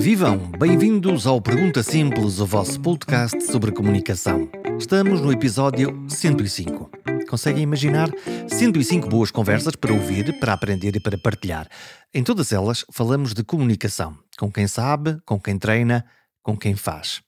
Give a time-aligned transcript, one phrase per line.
[0.00, 0.38] vivam!
[0.58, 4.48] Bem-vindos ao Pergunta Simples, o vosso podcast sobre comunicação.
[4.78, 6.90] Estamos no episódio 105.
[7.28, 8.08] Conseguem imaginar
[8.48, 11.68] 105 boas conversas para ouvir, para aprender e para partilhar.
[12.14, 16.06] Em todas elas falamos de comunicação, com quem sabe, com quem treina,
[16.42, 17.20] com quem faz.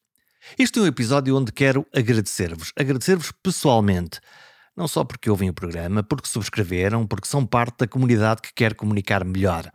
[0.58, 4.18] Este é um episódio onde quero agradecer-vos, agradecer-vos pessoalmente.
[4.74, 8.74] Não só porque ouvem o programa, porque subscreveram, porque são parte da comunidade que quer
[8.74, 9.70] comunicar melhor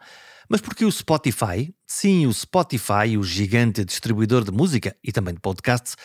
[0.50, 5.40] mas porque o Spotify, sim, o Spotify, o gigante distribuidor de música e também de
[5.40, 5.96] podcasts,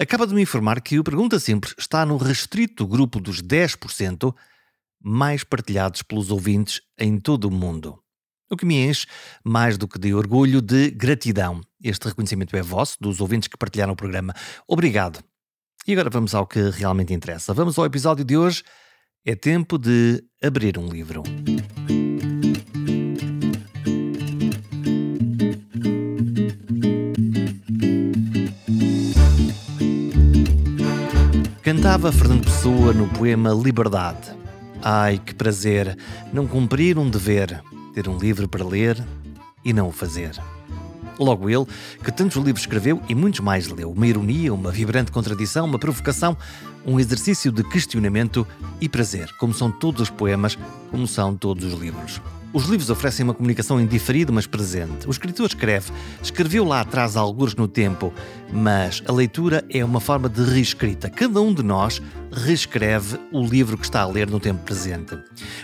[0.00, 4.34] acaba de me informar que o Pergunta Simples está no restrito grupo dos 10%
[5.02, 7.98] mais partilhados pelos ouvintes em todo o mundo.
[8.50, 9.06] O que me enche
[9.44, 11.60] mais do que de orgulho, de gratidão.
[11.82, 14.34] Este reconhecimento é vosso, dos ouvintes que partilharam o programa.
[14.66, 15.22] Obrigado.
[15.86, 17.52] E agora vamos ao que realmente interessa.
[17.52, 18.62] Vamos ao episódio de hoje.
[19.24, 21.22] É tempo de abrir um livro.
[31.64, 34.36] Cantava Fernando Pessoa no poema Liberdade.
[34.82, 35.96] Ai, que prazer
[36.30, 37.62] não cumprir um dever,
[37.94, 39.02] ter um livro para ler
[39.64, 40.38] e não o fazer.
[41.18, 41.64] Logo ele,
[42.04, 46.36] que tantos livros escreveu e muitos mais leu, uma ironia, uma vibrante contradição, uma provocação,
[46.84, 48.46] um exercício de questionamento
[48.78, 50.58] e prazer, como são todos os poemas,
[50.90, 52.20] como são todos os livros.
[52.54, 55.08] Os livros oferecem uma comunicação indiferido, mas presente.
[55.08, 55.90] O escritor escreve,
[56.22, 58.12] escreveu lá atrás alguns no tempo,
[58.54, 61.10] mas a leitura é uma forma de reescrita.
[61.10, 65.18] Cada um de nós reescreve o livro que está a ler no tempo presente.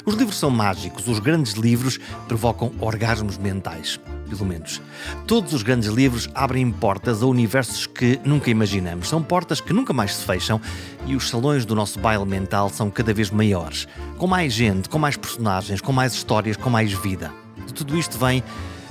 [0.04, 4.80] Os livros são mágicos, os grandes livros provocam orgasmos mentais pelo menos.
[5.26, 9.08] Todos os grandes livros abrem portas a universos que nunca imaginamos.
[9.08, 10.60] São portas que nunca mais se fecham
[11.04, 13.88] e os salões do nosso baile mental são cada vez maiores.
[14.16, 17.32] Com mais gente, com mais personagens, com mais histórias, com mais vida.
[17.66, 18.42] De tudo isto vem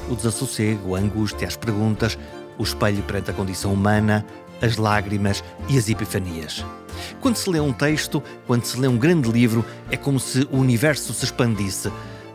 [0.10, 2.18] o desassossego, a angústia, as perguntas,
[2.60, 4.24] o espelho perante a condição humana,
[4.62, 6.64] as lágrimas e as epifanias.
[7.20, 10.58] Quando se lê um texto, quando se lê um grande livro, é como se o
[10.58, 11.90] universo se expandisse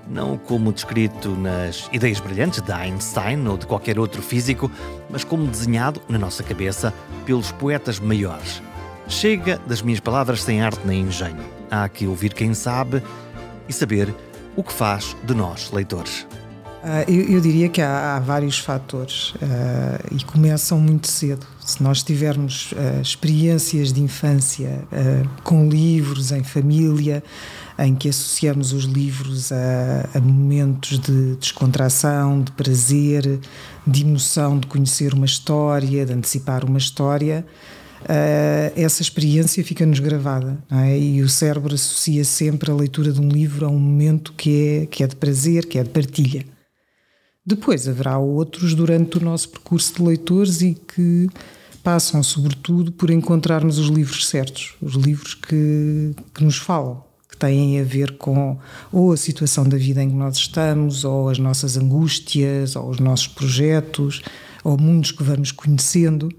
[0.09, 4.71] não como descrito nas ideias brilhantes de Einstein ou de qualquer outro físico,
[5.09, 6.93] mas como desenhado na nossa cabeça
[7.25, 8.63] pelos poetas maiores.
[9.09, 11.45] Chega das minhas palavras sem arte nem engenho.
[11.71, 13.03] Há que ouvir quem sabe
[13.69, 14.15] e saber
[14.57, 16.27] o que faz de nós, leitores.
[16.85, 21.47] Uh, eu, eu, diria que há, há vários fatores uh, e começam muito cedo.
[21.65, 24.85] Se nós tivermos uh, experiências de infância
[25.43, 27.25] com livros, em família,
[27.79, 33.41] em que associamos os livros a, a, momentos de descontração, de prazer,
[33.87, 37.47] de emoção de conhecer uma história, de antecipar uma história,
[38.03, 40.59] uh, essa experiência fica-nos gravada.
[40.71, 40.99] É?
[40.99, 44.87] E o cérebro associa sempre a leitura de um livro a um momento que é,
[44.87, 46.54] que é de prazer, que é de partilha.
[47.47, 51.29] Depois haverá outros durante o nosso percurso de leitores e que
[51.83, 57.81] passam, sobretudo, por encontrarmos os livros certos, os livros que, que nos falam que têm
[57.81, 58.57] a ver com
[58.93, 63.01] ou a situação da vida em que nós estamos, ou as nossas angústias, ou os
[63.01, 64.23] nossos projetos,
[64.63, 66.31] ou mundos que vamos conhecendo.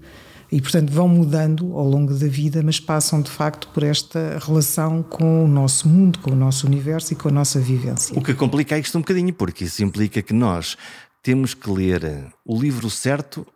[0.50, 5.02] E, portanto, vão mudando ao longo da vida, mas passam de facto por esta relação
[5.02, 8.16] com o nosso mundo, com o nosso universo e com a nossa vivência.
[8.16, 10.76] O que complica isto um bocadinho, porque isso implica que nós
[11.22, 13.46] temos que ler o livro certo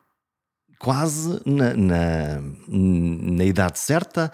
[0.81, 4.33] quase na, na, na, idade certa,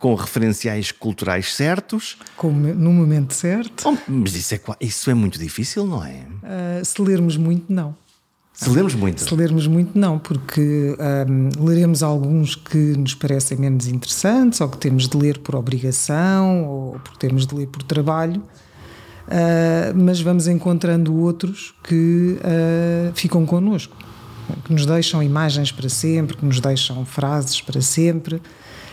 [0.00, 2.18] com referenciais culturais certos.
[2.36, 3.88] Com, no momento certo.
[3.88, 6.26] Oh, mas isso é, isso é muito difícil, não é?
[6.42, 7.96] Uh, se lermos muito, não.
[8.56, 9.20] Se lermos muito?
[9.20, 10.96] Se lermos muito, não, porque
[11.28, 16.64] um, leremos alguns que nos parecem menos interessantes, ou que temos de ler por obrigação,
[16.64, 23.44] ou porque temos de ler por trabalho, uh, mas vamos encontrando outros que uh, ficam
[23.44, 23.94] connosco
[24.64, 28.40] que nos deixam imagens para sempre, que nos deixam frases para sempre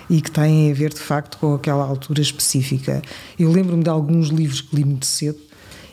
[0.10, 3.02] e que têm a ver de facto com aquela altura específica.
[3.38, 5.40] Eu lembro-me de alguns livros que li muito cedo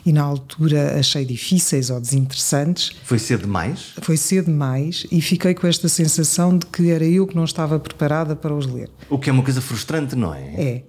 [0.05, 2.91] e na altura achei difíceis ou desinteressantes.
[3.03, 3.93] Foi cedo demais?
[4.01, 7.79] Foi cedo demais e fiquei com esta sensação de que era eu que não estava
[7.79, 8.89] preparada para os ler.
[9.09, 10.41] O que é uma coisa frustrante, não é?
[10.55, 10.83] É,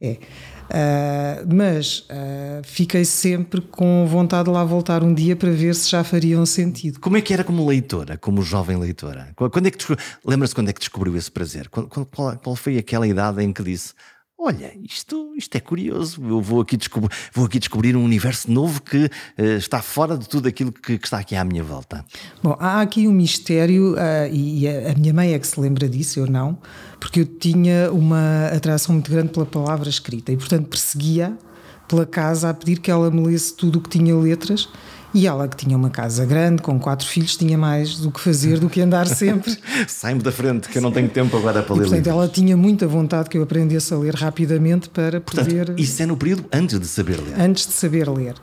[0.00, 0.18] é.
[0.68, 5.88] Uh, mas uh, fiquei sempre com vontade de lá voltar um dia para ver se
[5.88, 7.00] já fariam sentido.
[7.00, 9.32] Como é que era como leitora, como jovem leitora?
[9.34, 9.78] Quando é que
[10.26, 11.70] lembra-se quando é que descobriu esse prazer?
[11.70, 13.94] Qual, qual, qual, foi aquela idade em que disse:
[14.38, 18.80] Olha, isto, isto é curioso, eu vou aqui, descobrir, vou aqui descobrir um universo novo
[18.80, 22.04] que uh, está fora de tudo aquilo que, que, está aqui à minha volta.
[22.42, 23.96] Bom, há aqui um mistério,
[24.30, 26.58] e a, a minha mãe é que se lembra disso, eu não
[27.00, 31.36] porque eu tinha uma atração muito grande pela palavra escrita e, portanto, perseguia
[31.86, 34.68] pela casa a pedir que ela me lesse tudo o que tinha letras
[35.14, 38.58] E ela, que tinha uma casa grande, com quatro filhos, tinha mais do que fazer
[38.58, 39.56] do que andar sempre.
[39.88, 42.14] Sai-me da frente, que eu não tenho tempo agora para e, ler portanto, livros.
[42.14, 45.74] ela tinha muita vontade que eu aprendesse a ler rapidamente para Portanto, poder.
[45.78, 47.40] isso é no período antes de saber ler.
[47.40, 48.34] Antes de saber ler.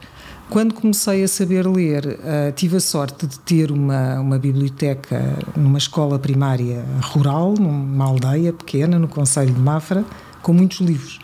[0.49, 5.19] Quando comecei a saber ler, uh, tive a sorte de ter uma, uma biblioteca
[5.55, 10.05] numa escola primária rural, numa aldeia pequena, no Conselho de Mafra,
[10.43, 11.19] com muitos livros.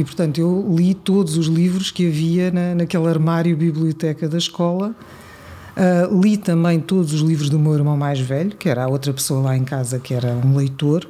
[0.00, 4.96] E, portanto, eu li todos os livros que havia na, naquele armário biblioteca da escola.
[5.76, 9.12] Uh, li também todos os livros do meu irmão mais velho, que era a outra
[9.12, 11.06] pessoa lá em casa que era um leitor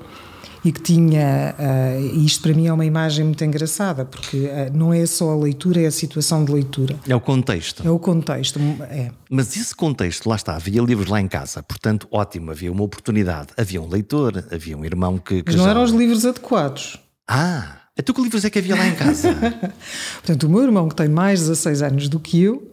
[0.64, 1.54] e que tinha.
[1.56, 5.36] Uh, isto para mim é uma imagem muito engraçada, porque uh, não é só a
[5.36, 6.96] leitura, é a situação de leitura.
[7.06, 7.86] É o contexto.
[7.86, 8.58] É o contexto.
[8.90, 9.12] É.
[9.30, 13.50] Mas esse contexto, lá está, havia livros lá em casa, portanto, ótimo, havia uma oportunidade.
[13.56, 15.44] Havia um leitor, havia um irmão que.
[15.44, 15.70] que Mas não já...
[15.70, 16.98] eram os livros adequados.
[17.28, 17.79] Ah!
[17.98, 19.34] Então que livros é que havia lá em casa?
[20.22, 22.70] Portanto, o meu irmão, que tem mais de 16 anos do que eu,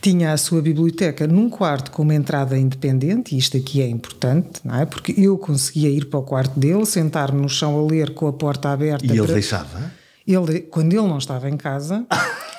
[0.00, 4.60] tinha a sua biblioteca num quarto com uma entrada independente, e isto aqui é importante,
[4.62, 4.84] não é?
[4.84, 8.32] Porque eu conseguia ir para o quarto dele, sentar-me no chão a ler com a
[8.32, 9.06] porta aberta.
[9.06, 9.32] E ele para...
[9.32, 9.92] deixava?
[10.26, 12.04] Ele, quando ele não estava em casa,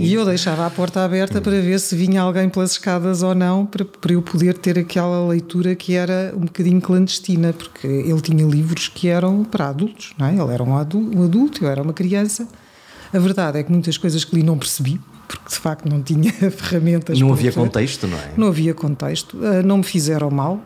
[0.00, 3.66] e eu deixava a porta aberta para ver se vinha alguém pelas escadas ou não,
[3.66, 8.46] para, para eu poder ter aquela leitura que era um bocadinho clandestina, porque ele tinha
[8.46, 10.32] livros que eram para adultos, não é?
[10.32, 12.48] Ele era um adulto, um adulto eu era uma criança.
[13.12, 16.32] A verdade é que muitas coisas que li não percebi, porque de facto não tinha
[16.50, 17.20] ferramentas.
[17.20, 18.32] Não havia contexto, não é?
[18.36, 20.60] Não havia contexto, ah, não me fizeram mal.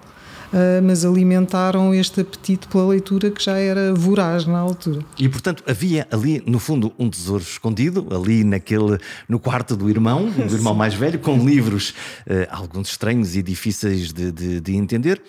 [0.48, 5.04] Uh, mas alimentaram este apetite pela leitura que já era voraz na altura.
[5.18, 8.98] E portanto havia ali no fundo um tesouro escondido ali naquele
[9.28, 14.12] no quarto do irmão, do irmão mais velho, com livros uh, alguns estranhos e difíceis
[14.12, 15.22] de, de, de entender.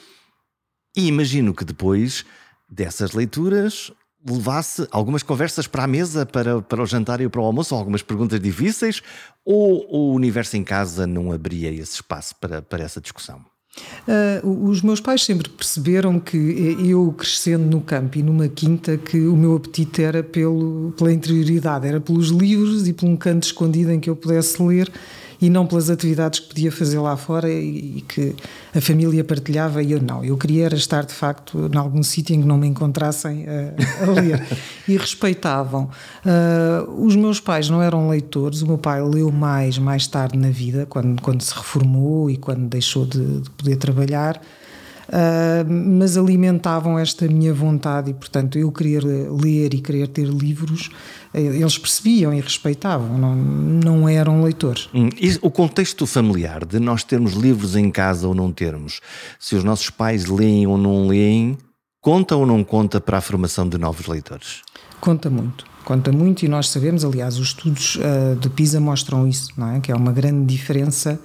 [0.95, 2.25] E imagino que depois
[2.69, 3.91] dessas leituras
[4.25, 8.01] levasse algumas conversas para a mesa, para, para o jantar e para o almoço, algumas
[8.01, 9.01] perguntas difíceis,
[9.45, 13.43] ou o universo em casa não abria esse espaço para, para essa discussão?
[14.07, 19.19] Uh, os meus pais sempre perceberam que eu crescendo no campo e numa quinta que
[19.27, 23.91] o meu apetite era pelo, pela interioridade, era pelos livros e por um canto escondido
[23.91, 24.91] em que eu pudesse ler
[25.41, 28.35] e não pelas atividades que podia fazer lá fora e, que
[28.75, 30.23] a família partilhava e eu não.
[30.23, 34.03] Eu queria era estar de facto em algum sítio em que não me encontrassem a,
[34.03, 34.45] a ler
[34.87, 35.89] e respeitavam.
[36.25, 40.49] Uh, os meus pais não eram leitores, o meu pai leu mais mais tarde na
[40.49, 44.41] vida, quando, quando se reformou e quando deixou de, de poder trabalhar.
[45.09, 50.91] Uh, mas alimentavam esta minha vontade e, portanto, eu querer ler e querer ter livros,
[51.33, 54.87] eles percebiam e respeitavam, não, não eram leitores.
[54.93, 55.09] Hum,
[55.41, 59.01] o contexto familiar de nós termos livros em casa ou não termos,
[59.39, 61.57] se os nossos pais leem ou não leem,
[61.99, 64.61] conta ou não conta para a formação de novos leitores?
[65.01, 65.65] Conta muito.
[65.83, 69.79] Conta muito e nós sabemos, aliás, os estudos uh, de PISA mostram isso, não é?
[69.79, 71.19] Que é uma grande diferença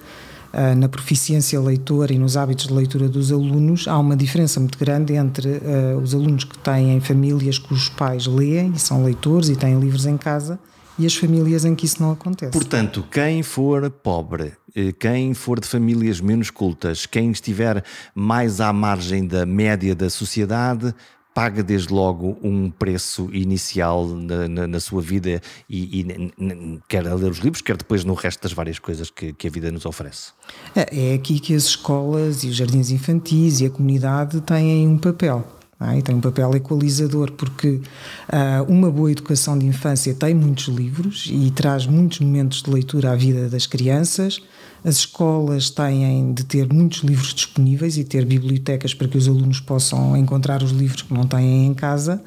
[0.76, 5.14] na proficiência leitora e nos hábitos de leitura dos alunos, há uma diferença muito grande
[5.14, 9.78] entre uh, os alunos que têm famílias cujos pais leem e são leitores e têm
[9.78, 10.58] livros em casa
[10.98, 12.52] e as famílias em que isso não acontece.
[12.52, 17.82] Portanto, quem for pobre, eh, quem for de famílias menos cultas, quem estiver
[18.14, 20.94] mais à margem da média da sociedade,
[21.34, 27.14] paga desde logo um preço inicial na, na, na sua vida e, e, quer a
[27.14, 29.84] ler os livros, quer depois no resto das várias coisas que, que a vida nos
[29.84, 30.30] oferece.
[30.76, 34.96] É, é aqui que as escolas e os jardins infantis e a comunidade têm um
[34.96, 35.44] papel.
[35.80, 36.00] É?
[36.00, 41.50] Tem um papel equalizador, porque uh, uma boa educação de infância tem muitos livros e
[41.50, 44.40] traz muitos momentos de leitura à vida das crianças.
[44.84, 49.58] As escolas têm de ter muitos livros disponíveis e ter bibliotecas para que os alunos
[49.58, 52.22] possam encontrar os livros que não têm em casa.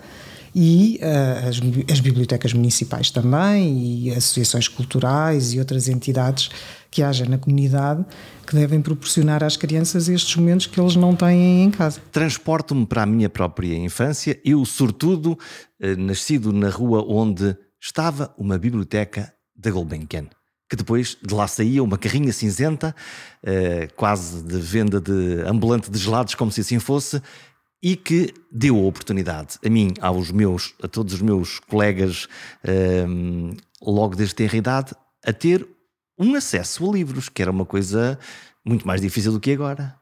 [0.55, 1.61] E uh, as,
[1.91, 6.49] as, bibliotecas municipais também, e associações culturais e outras entidades
[6.89, 8.03] que haja na comunidade
[8.47, 12.01] que devem proporcionar às crianças estes momentos que eles não têm em casa.
[12.11, 18.57] Transporto-me para a minha própria infância, eu, sobretudo, uh, nascido na rua onde estava uma
[18.57, 20.25] biblioteca da Gulbenkian
[20.69, 22.95] que depois de lá saía uma carrinha cinzenta,
[23.43, 27.21] uh, quase de venda de ambulante de gelados, como se assim fosse,
[27.81, 32.27] e que deu a oportunidade a mim, aos meus, a todos os meus colegas,
[33.07, 34.93] um, logo desde ter idade,
[35.25, 35.67] a ter
[36.17, 38.17] um acesso a livros, que era uma coisa
[38.65, 39.95] muito mais difícil do que agora.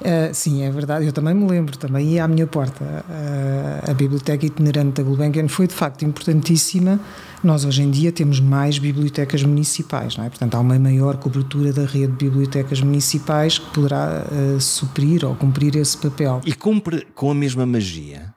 [0.00, 1.06] Uh, sim, é verdade.
[1.06, 2.84] Eu também me lembro, também ia à minha porta.
[2.84, 6.98] Uh, a biblioteca itinerante da Gulbenkian foi de facto importantíssima.
[7.42, 10.28] Nós hoje em dia temos mais bibliotecas municipais, não é?
[10.28, 15.34] Portanto, há uma maior cobertura da rede de bibliotecas municipais que poderá uh, suprir ou
[15.34, 16.40] cumprir esse papel.
[16.44, 18.34] E cumpre com a mesma magia?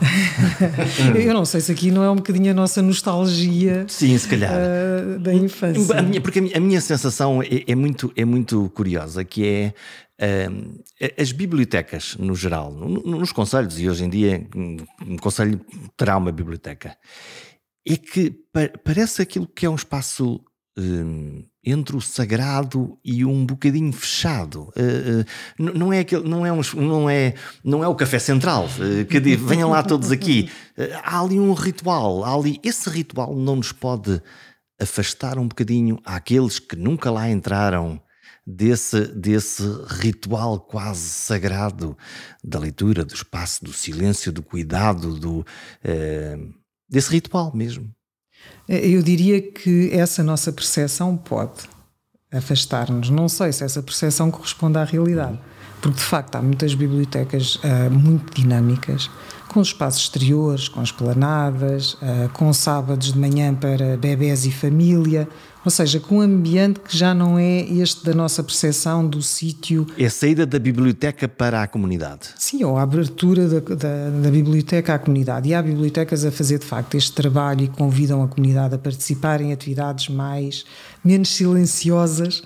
[1.14, 4.52] eu não sei se aqui não é um bocadinho a nossa nostalgia Sim, se calhar.
[4.52, 5.96] Uh, da infância.
[5.96, 9.46] A minha, porque a minha, a minha sensação é, é, muito, é muito curiosa, que
[9.46, 9.74] é
[11.18, 14.46] as bibliotecas, no geral, nos conselhos, e hoje em dia
[15.06, 15.60] um conselho
[15.96, 16.96] terá uma biblioteca,
[17.88, 18.34] é que
[18.84, 20.44] parece aquilo que é um espaço
[20.78, 24.72] um, entre o sagrado e um bocadinho fechado.
[24.76, 28.66] Uh, uh, não, é aquele, não, é um, não, é, não é o café central,
[28.66, 30.50] uh, que diz, venham lá todos aqui.
[31.02, 34.22] há ali um ritual, há ali, esse ritual não nos pode
[34.80, 38.00] afastar um bocadinho àqueles que nunca lá entraram
[38.46, 41.96] desse, desse ritual quase sagrado
[42.42, 45.44] da leitura, do espaço, do silêncio, do cuidado, do,
[46.88, 47.90] desse ritual mesmo.
[48.68, 51.68] Eh, eu diria que essa nossa percepção pode
[52.32, 53.10] afastar-nos.
[53.10, 55.38] Não sei se essa percepção corresponde à realidade,
[55.80, 59.10] porque de facto há muitas bibliotecas uh, muito dinâmicas,
[59.50, 65.28] com espaços exteriores, com esplanadas, uh, com sábados de manhã para bebés e família,
[65.64, 69.86] ou seja, com um ambiente que já não é este da nossa percepção do sítio.
[69.98, 72.28] É a saída da biblioteca para a comunidade.
[72.38, 75.48] Sim, ou a abertura da, da, da, biblioteca à comunidade.
[75.48, 79.40] E há bibliotecas a fazer de facto este trabalho e convidam a comunidade a participar
[79.40, 80.64] em atividades mais
[81.04, 82.42] menos silenciosas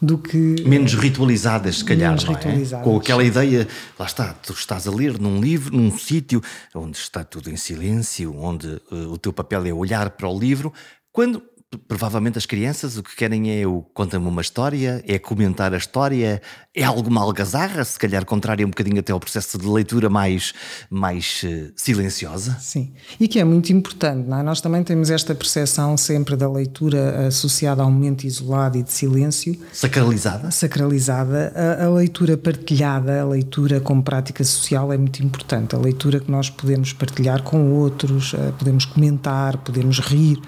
[0.00, 0.36] do que.
[0.66, 2.16] Menos ritualizadas, se calhar.
[2.24, 2.80] Menos é?
[2.82, 3.66] Com aquela ideia,
[3.98, 6.42] lá está, tu estás a ler num livro, num sítio
[6.74, 10.72] onde está tudo em silêncio, onde uh, o teu papel é olhar para o livro,
[11.12, 11.42] quando
[11.88, 16.40] provavelmente as crianças o que querem é o conta-me uma história, é comentar a história,
[16.74, 20.54] é alguma algazarra, se calhar contrária um bocadinho até ao processo de leitura mais,
[20.88, 22.56] mais uh, silenciosa.
[22.60, 24.42] Sim, e que é muito importante, é?
[24.42, 28.92] nós também temos esta percepção sempre da leitura associada a um momento isolado e de
[28.92, 29.58] silêncio.
[29.72, 30.50] Sacralizada.
[30.50, 31.52] Sacralizada.
[31.54, 36.30] A, a leitura partilhada, a leitura como prática social é muito importante, a leitura que
[36.30, 40.40] nós podemos partilhar com outros, uh, podemos comentar, podemos rir.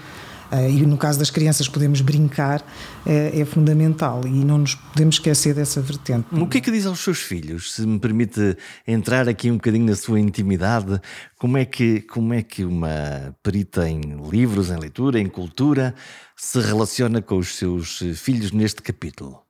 [0.50, 2.62] Uh, e no caso das crianças podemos brincar,
[3.04, 6.26] é, é, fundamental e não nos podemos esquecer dessa vertente.
[6.32, 7.74] O que é que diz aos seus filhos?
[7.74, 11.00] Se me permite entrar aqui um bocadinho na sua intimidade,
[11.38, 14.00] como é que, como é que uma perita em
[14.30, 15.94] livros, em leitura, em cultura,
[16.36, 19.47] se relaciona com os seus filhos neste capítulo?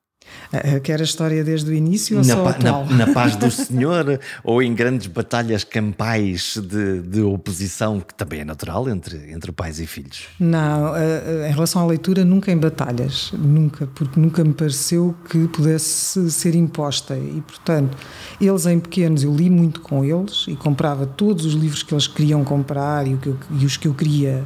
[0.52, 2.86] Uh, quer a história desde o início ou na, só atual?
[2.86, 8.40] Na, na paz do Senhor ou em grandes batalhas campais de, de, oposição, que também
[8.40, 10.24] é natural entre, entre pais e filhos?
[10.40, 15.46] Não, uh, em relação à leitura, nunca em batalhas, nunca, porque nunca me pareceu que
[15.48, 17.96] pudesse ser imposta e, portanto,
[18.40, 22.06] eles em pequenos, eu li muito com eles e comprava todos os livros que eles
[22.06, 23.18] queriam comprar e,
[23.58, 24.44] e os que eu queria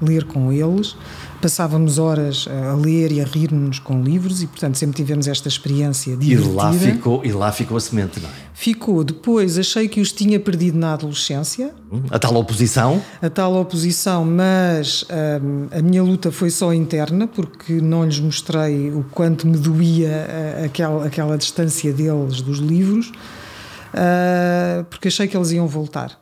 [0.00, 0.96] ler com eles
[1.40, 6.16] passávamos horas a ler e a rir-nos com livros e, portanto, sempre tivemos esta experiência
[6.16, 6.52] divertida.
[6.52, 8.32] E lá ficou, e lá ficou a semente, não é?
[8.52, 9.02] Ficou.
[9.02, 11.74] Depois achei que os tinha perdido na adolescência.
[12.10, 13.02] A tal oposição?
[13.22, 15.04] A tal oposição, mas
[15.42, 20.26] hum, a minha luta foi só interna, porque não lhes mostrei o quanto me doía
[20.28, 26.20] uh, aquela, aquela distância deles dos livros, uh, porque achei que eles iam voltar.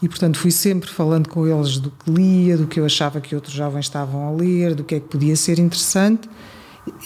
[0.00, 3.34] E, portanto, fui sempre falando com eles do que lia, do que eu achava que
[3.34, 6.28] outros jovens estavam a ler, do que é que podia ser interessante.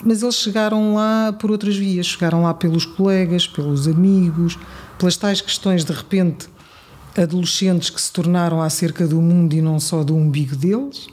[0.05, 4.59] Mas eles chegaram lá por outras vias, chegaram lá pelos colegas, pelos amigos,
[4.99, 6.49] pelas tais questões de repente
[7.17, 11.09] adolescentes que se tornaram acerca do mundo e não só do umbigo deles.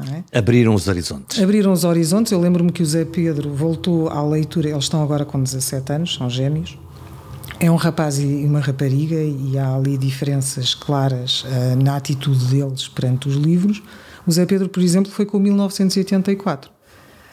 [0.00, 0.38] É?
[0.38, 1.40] Abriram os horizontes.
[1.40, 2.32] Abriram os horizontes.
[2.32, 6.14] Eu lembro-me que o Zé Pedro voltou à leitura, eles estão agora com 17 anos,
[6.14, 6.76] são gêmeos.
[7.64, 12.88] É um rapaz e uma rapariga, e há ali diferenças claras uh, na atitude deles
[12.88, 13.82] perante os livros.
[14.26, 16.74] O Zé Pedro, por exemplo, foi com 1984, uh,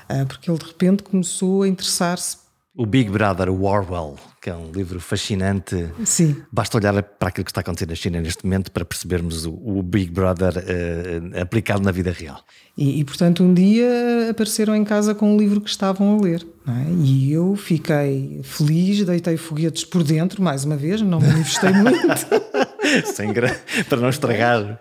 [0.07, 2.37] eh, porque ele de repente começou a interessar-se.
[2.73, 5.89] O Big Brother Orwell, que é um livro fascinante.
[6.05, 6.37] Sim.
[6.49, 9.83] Basta olhar para aquilo que está acontecendo na China neste momento para percebermos o, o
[9.83, 12.41] Big Brother uh, aplicado na vida real.
[12.77, 16.47] E, e, portanto, um dia apareceram em casa com um livro que estavam a ler.
[16.65, 16.91] É?
[17.03, 21.97] E eu fiquei feliz, deitei foguetes por dentro, mais uma vez, não me manifestei muito.
[23.13, 23.59] Sem gra...
[23.87, 24.79] para não estragar.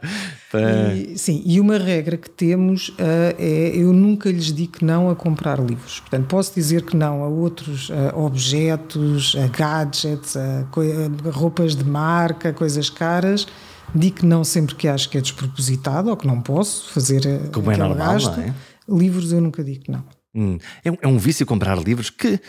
[0.50, 0.94] Para...
[0.94, 2.94] E, sim, e uma regra que temos uh,
[3.38, 6.00] é eu nunca lhes digo não a comprar livros.
[6.00, 11.84] Portanto, posso dizer que não a outros uh, objetos, a gadgets, a, a roupas de
[11.84, 13.46] marca, coisas caras
[13.94, 17.70] Digo não sempre que acho que é despropositado ou que não posso fazer eh, Como
[17.70, 18.36] é normal, gasto.
[18.36, 18.54] Não é?
[18.88, 20.04] Livros eu nunca digo não.
[20.34, 20.58] Hum.
[20.84, 22.40] É, um, é, um vício comprar livros que.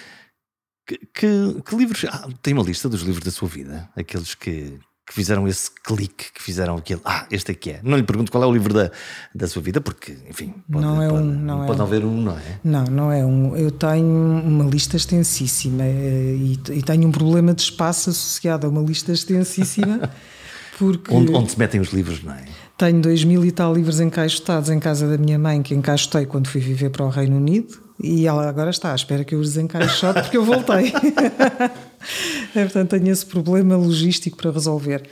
[0.86, 2.06] Que, que, que livros.
[2.10, 3.90] Ah, tem uma lista dos livros da sua vida?
[3.96, 7.02] Aqueles que, que fizeram esse clique, que fizeram aquele.
[7.04, 7.80] Ah, este aqui é.
[7.84, 8.92] Não lhe pergunto qual é o livro da,
[9.34, 12.22] da sua vida, porque, enfim, pode não, é pode, um, não, pode é haver um,
[12.22, 12.60] não é?
[12.64, 13.56] Não, não é um.
[13.56, 18.70] Eu tenho uma lista extensíssima eh, e, e tenho um problema de espaço associado a
[18.70, 20.10] uma lista extensíssima.
[20.78, 22.44] Porque onde, onde se metem os livros, não é?
[22.78, 26.48] Tenho dois mil e tal livros encaixotados em casa da minha mãe, que encaixotei quando
[26.48, 30.22] fui viver para o Reino Unido, e ela agora está espera que eu os desencaixote
[30.22, 30.92] porque eu voltei.
[32.56, 35.04] é, portanto, tenho esse problema logístico para resolver.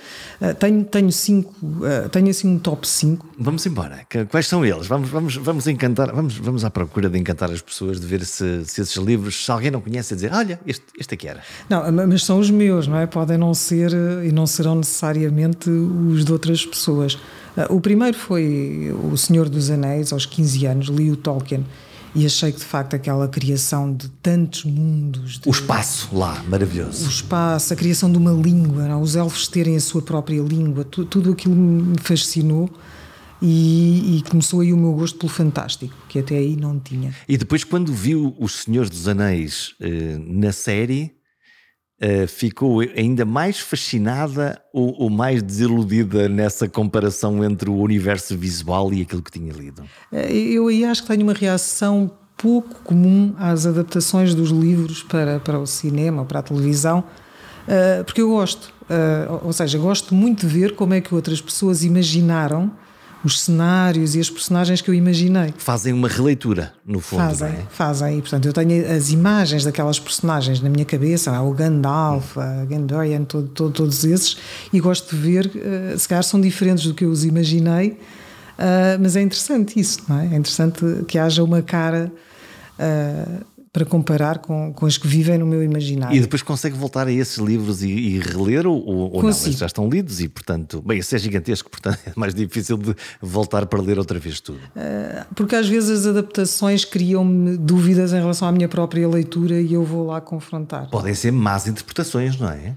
[0.42, 3.36] Uh, tenho, tenho cinco, uh, tenho assim um top 5.
[3.38, 4.06] Vamos embora.
[4.30, 4.88] Quais são eles?
[4.88, 8.66] Vamos, vamos, vamos encantar, vamos, vamos à procura de encantar as pessoas, de ver se,
[8.66, 11.42] se esses livros, se alguém não conhece, a dizer, olha, este, este aqui era.
[11.70, 13.06] Não, mas são os meus, não é?
[13.06, 13.92] Podem não ser
[14.24, 17.14] e não serão necessariamente os de outras pessoas.
[17.56, 21.64] Uh, o primeiro foi O Senhor dos Anéis, aos 15 anos, li o Tolkien
[22.16, 25.40] e achei que de facto aquela criação de tantos mundos.
[25.40, 27.06] De, o espaço lá, maravilhoso.
[27.06, 29.02] O espaço, a criação de uma língua, não?
[29.02, 32.70] os elfos terem a sua própria língua, tu, tudo aquilo me fascinou.
[33.42, 37.16] E, e, começou aí o meu gosto pelo fantástico, que até aí não tinha.
[37.26, 41.14] E depois, quando viu Os Senhores dos Anéis uh, na série,
[42.02, 48.94] uh, ficou ainda mais fascinada ou, ou, mais desiludida nessa comparação entre o universo visual
[48.94, 49.84] e aquilo que tinha lido?
[50.12, 55.40] Eh, eu aí acho que tenho uma reação pouco comum às adaptações dos livros para,
[55.40, 58.74] para o cinema para a televisão, uh, porque eu gosto,
[59.44, 62.72] ou seja, gosto muito de ver como é que outras pessoas imaginaram
[63.24, 65.54] os cenários e as personagens que eu imaginei.
[65.58, 67.20] Fazem uma releitura, no fundo.
[67.20, 67.66] Fazem, é?
[67.70, 68.18] fazem.
[68.18, 73.24] E, portanto, eu tenho as imagens daquelas personagens na minha cabeça, o Gandalf, a Gandorian,
[73.24, 74.38] todo, todo, todos esses,
[74.72, 79.00] e gosto de ver, uh, se calhar são diferentes do que eu os imaginei, uh,
[79.02, 80.24] mas é interessante isso, não é?
[80.24, 82.12] É interessante que haja uma cara.
[83.72, 86.16] Para comparar com, com as que vivem no meu imaginário.
[86.16, 89.30] E depois consegue voltar a esses livros e, e reler ou, ou não?
[89.30, 92.96] Eles já estão lidos e, portanto, bem, esse é gigantesco, portanto é mais difícil de
[93.22, 94.60] voltar para ler outra vez tudo.
[94.76, 99.74] Uh, porque às vezes as adaptações criam-me dúvidas em relação à minha própria leitura e
[99.74, 100.90] eu vou lá confrontar.
[100.90, 102.76] Podem ser más interpretações, não é?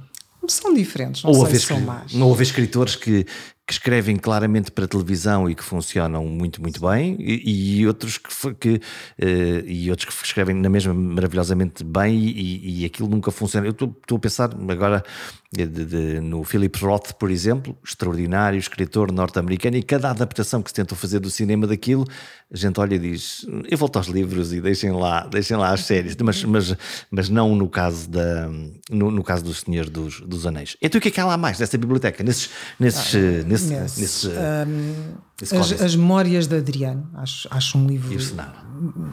[0.49, 2.13] São diferentes, não ou sei se são más.
[2.13, 3.25] Não houve escritores que,
[3.67, 8.55] que escrevem claramente para televisão e que funcionam muito, muito bem, e, e outros que,
[8.55, 13.67] que uh, e outros que escrevem na mesma maravilhosamente bem e, e aquilo nunca funciona.
[13.67, 15.05] Eu estou a pensar agora
[15.53, 20.75] de, de, no Philip Roth, por exemplo, extraordinário escritor norte-americano, e cada adaptação que se
[20.75, 22.07] tentou fazer do cinema daquilo,
[22.51, 25.81] a gente olha e diz: eu volto aos livros e deixem lá, deixem lá as
[25.81, 26.77] séries, mas, mas,
[27.11, 28.49] mas não no caso, da,
[28.91, 30.77] no, no caso do Senhor dos, dos Anéis.
[30.81, 32.49] Então o que é que há lá mais nessa biblioteca, nesses,
[32.81, 35.15] nesses, ah, nesse, nesse, nesse, um,
[35.51, 38.19] as, as, Memórias de Adriano, acho, acho um livro.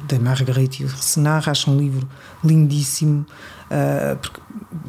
[0.08, 2.08] Da Marguerite Yourcenar, acho um livro
[2.44, 3.26] lindíssimo.
[3.70, 4.42] Uh, porque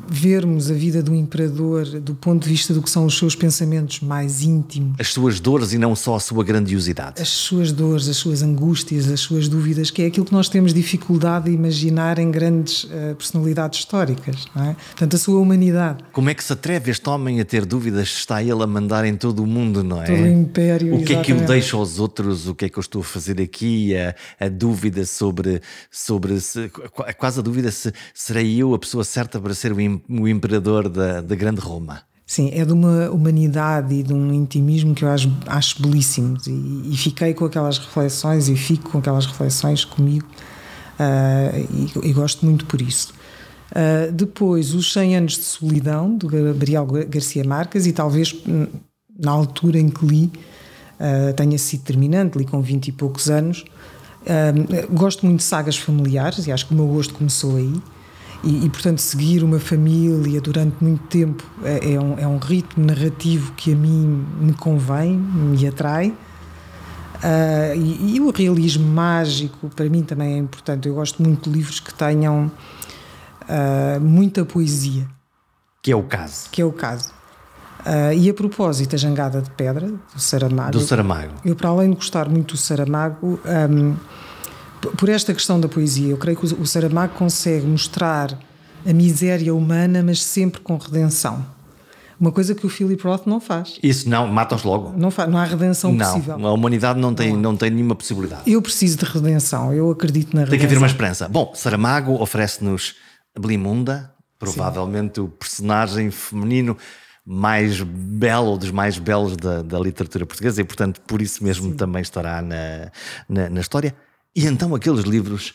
[0.08, 4.00] vermos a vida do imperador do ponto de vista do que são os seus pensamentos
[4.00, 4.96] mais íntimos.
[4.98, 7.20] As suas dores e não só a sua grandiosidade.
[7.20, 10.72] As suas dores, as suas angústias, as suas dúvidas, que é aquilo que nós temos
[10.74, 14.46] dificuldade de imaginar em grandes uh, personalidades históricas.
[14.54, 14.74] Não é?
[14.74, 16.02] Portanto, a sua humanidade.
[16.12, 19.04] Como é que se atreve este homem a ter dúvidas se está ele a mandar
[19.04, 20.06] em todo o mundo, não é?
[20.06, 20.94] Todo o império.
[20.94, 21.20] O que exatamente.
[21.20, 22.46] é que eu deixo aos outros?
[22.46, 23.96] O que é que eu estou a fazer aqui?
[23.96, 25.60] A, a dúvida sobre.
[25.90, 26.70] sobre se,
[27.18, 31.20] quase a dúvida se serei eu a pessoa certa para ser o, o imperador da,
[31.20, 32.02] da grande Roma.
[32.30, 36.82] Sim, é de uma humanidade e de um intimismo que eu acho, acho belíssimos e,
[36.84, 40.28] e, fiquei com aquelas reflexões e fico com aquelas reflexões comigo
[41.00, 43.12] uh, e, e, gosto muito por isso.
[43.72, 48.68] Uh, depois, Os 100 Anos de Solidão, do Gabriel Garcia Marques, e talvez hum,
[49.18, 50.30] na altura em que li
[51.00, 53.64] uh, tenha sido terminante, li com 20 e poucos anos.
[54.92, 57.80] gosto muito de sagas familiares e acho que o meu gosto começou aí.
[58.42, 62.84] E, e, portanto, seguir uma família durante muito tempo é, é, um, é um ritmo
[62.86, 66.08] narrativo que a mim me convém, me atrai.
[67.22, 70.88] Uh, e, e, o realismo mágico, para mim, também é importante.
[70.88, 72.50] Eu gosto muito de livros que tenham
[73.42, 75.06] uh, muita poesia.
[75.82, 76.48] Que é o caso.
[76.50, 77.12] Que é o caso.
[77.80, 80.72] Uh, e a propósito, a Jangada de Pedra, do Saramago.
[80.72, 81.32] Do Saramago.
[81.44, 83.40] Eu, para além de gostar muito do Saramago.
[83.44, 83.96] Um,
[84.96, 88.38] por esta questão da poesia, eu creio que o Saramago consegue mostrar
[88.86, 91.44] a miséria humana, mas sempre com redenção.
[92.18, 93.78] Uma coisa que o Philip Roth não faz.
[93.82, 94.92] Isso não, matam-os logo.
[94.94, 96.46] Não, faz, não há redenção não, possível.
[96.46, 97.40] A humanidade não tem, não.
[97.40, 98.42] não tem nenhuma possibilidade.
[98.46, 100.50] Eu preciso de redenção, eu acredito na redenção.
[100.50, 101.26] Tem que haver uma esperança.
[101.28, 102.94] Bom, Saramago oferece-nos
[103.38, 105.20] Belimunda, provavelmente Sim.
[105.22, 106.76] o personagem feminino
[107.24, 111.76] mais belo, dos mais belos da, da literatura portuguesa, e portanto por isso mesmo Sim.
[111.76, 112.90] também estará na,
[113.28, 113.94] na, na história.
[114.34, 115.52] E então aqueles livros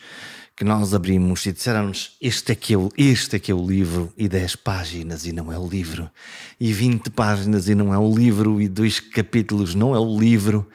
[0.56, 3.66] que nós abrimos e disseram-nos este, é que é o, este é que é o
[3.66, 6.10] livro, e 10 páginas e não é o livro,
[6.58, 10.66] e 20 páginas e não é o livro, e dois capítulos não é o livro,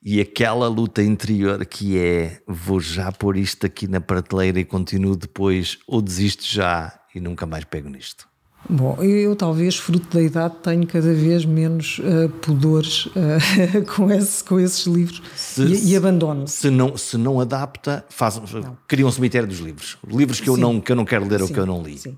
[0.00, 5.16] e aquela luta interior que é vou já pôr isto aqui na prateleira e continuo
[5.16, 8.28] depois, ou desisto já e nunca mais pego nisto.
[8.68, 13.12] Bom, eu talvez, fruto da idade, tenho cada vez menos uh, pudores uh,
[13.96, 16.46] com, esse, com esses livros se, e, e, abandono.
[16.46, 18.38] Se não, se não adapta, faz,
[18.86, 19.96] cria um cemitério dos livros.
[20.06, 21.96] Livros que eu, não, que eu não quero ler sim, ou que eu não li.
[21.96, 22.10] Sim.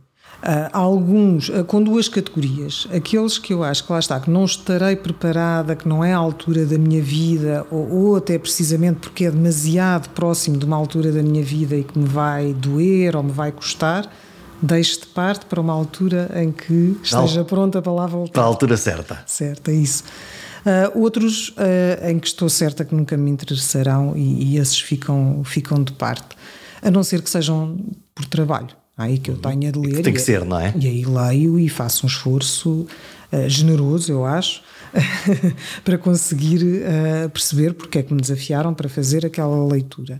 [0.42, 2.88] Uh, alguns uh, com duas categorias.
[2.92, 6.16] Aqueles que eu acho que lá está, que não estarei preparada, que não é a
[6.16, 11.12] altura da minha vida, ou, ou, até precisamente porque é demasiado próximo de uma altura
[11.12, 14.10] da minha vida e que me vai doer ou me vai custar,
[14.62, 18.32] deixo de parte para uma altura em que esteja pronta para lá voltar.
[18.32, 19.22] Para a altura certa.
[19.26, 20.04] Certa, é isso.
[20.60, 21.54] Uh, outros
[22.06, 26.36] em que estou certa que nunca me interessarão e, e esses ficam, ficam de parte,
[26.82, 27.78] a não ser que sejam
[28.14, 29.40] por trabalho aí que eu uhum.
[29.40, 29.96] tenha de ler.
[29.96, 30.74] Que tem que ser, não é?
[30.78, 32.86] E aí leio e faço um esforço
[33.32, 34.62] uh, generoso, eu acho,
[35.84, 40.18] para conseguir uh, perceber porque é que me desafiaram para fazer aquela leitura.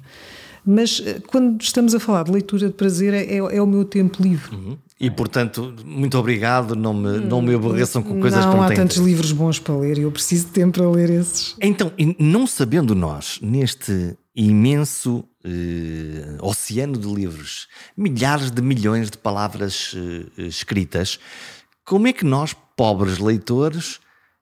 [0.65, 3.85] Mas uh, quando estamos a falar de leitura de prazer, é, é, é o meu
[3.85, 4.55] tempo livre.
[4.55, 4.79] Uhum.
[5.01, 8.75] E portanto, muito obrigado, não me, não me aborreçam com coisas não, que não há
[8.75, 11.57] tantos livros bons para ler e eu preciso de tempo para ler esses.
[11.59, 19.95] Então, não sabendo nós, neste imenso eh, oceano de livros, milhares de milhões de palavras
[19.97, 21.19] eh, escritas,
[21.83, 24.01] como é que nós, pobres leitores,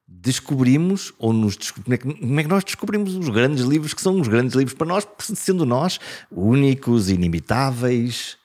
[0.09, 4.01] descobrimos, ou nos como é, que, como é que nós descobrimos os grandes livros que
[4.01, 8.39] são os grandes livros para nós, sendo nós únicos, inimitáveis?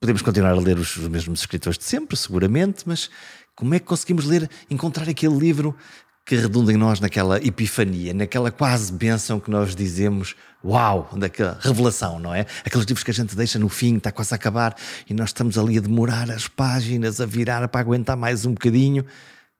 [0.00, 3.10] Podemos continuar a ler os, os mesmos escritores de sempre, seguramente, mas
[3.54, 5.76] como é que conseguimos ler, encontrar aquele livro
[6.24, 12.18] que redunda em nós naquela epifania, naquela quase bênção que nós dizemos, uau, daquela revelação,
[12.18, 12.46] não é?
[12.64, 14.74] Aqueles livros que a gente deixa no fim, está quase a acabar,
[15.08, 19.04] e nós estamos ali a demorar as páginas, a virar para aguentar mais um bocadinho,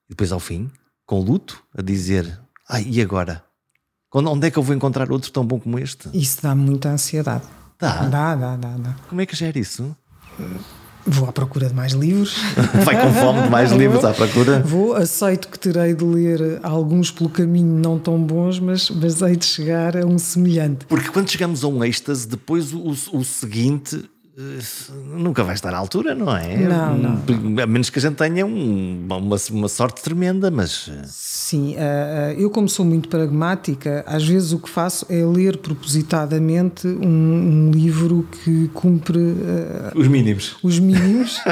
[0.08, 0.70] e depois ao fim,
[1.12, 3.44] com luto, a dizer, ai, e agora?
[4.14, 6.08] Onde é que eu vou encontrar outro tão bom como este?
[6.14, 7.44] Isso dá muita ansiedade.
[7.78, 8.06] Dá?
[8.06, 8.76] Dá, dá, dá.
[8.78, 8.96] dá.
[9.10, 9.94] Como é que gera isso?
[11.06, 12.34] Vou à procura de mais livros.
[12.82, 14.60] Vai com fome de mais livros à procura?
[14.60, 19.36] Vou, aceito que terei de ler alguns pelo caminho não tão bons, mas, mas hei
[19.36, 20.86] de chegar a um semelhante.
[20.86, 24.02] Porque quando chegamos a um êxtase, depois o, o seguinte
[25.06, 26.56] nunca vai estar à altura, não é?
[26.56, 27.62] Não, não.
[27.62, 30.88] A menos que a gente tenha um, uma, uma sorte tremenda, mas.
[30.88, 35.58] Eh, Sim, uh, eu, como sou muito pragmática, às vezes o que faço é ler
[35.58, 39.18] propositadamente um, um livro que cumpre.
[39.94, 40.56] Os mínimos.
[40.62, 41.38] Os mínimos.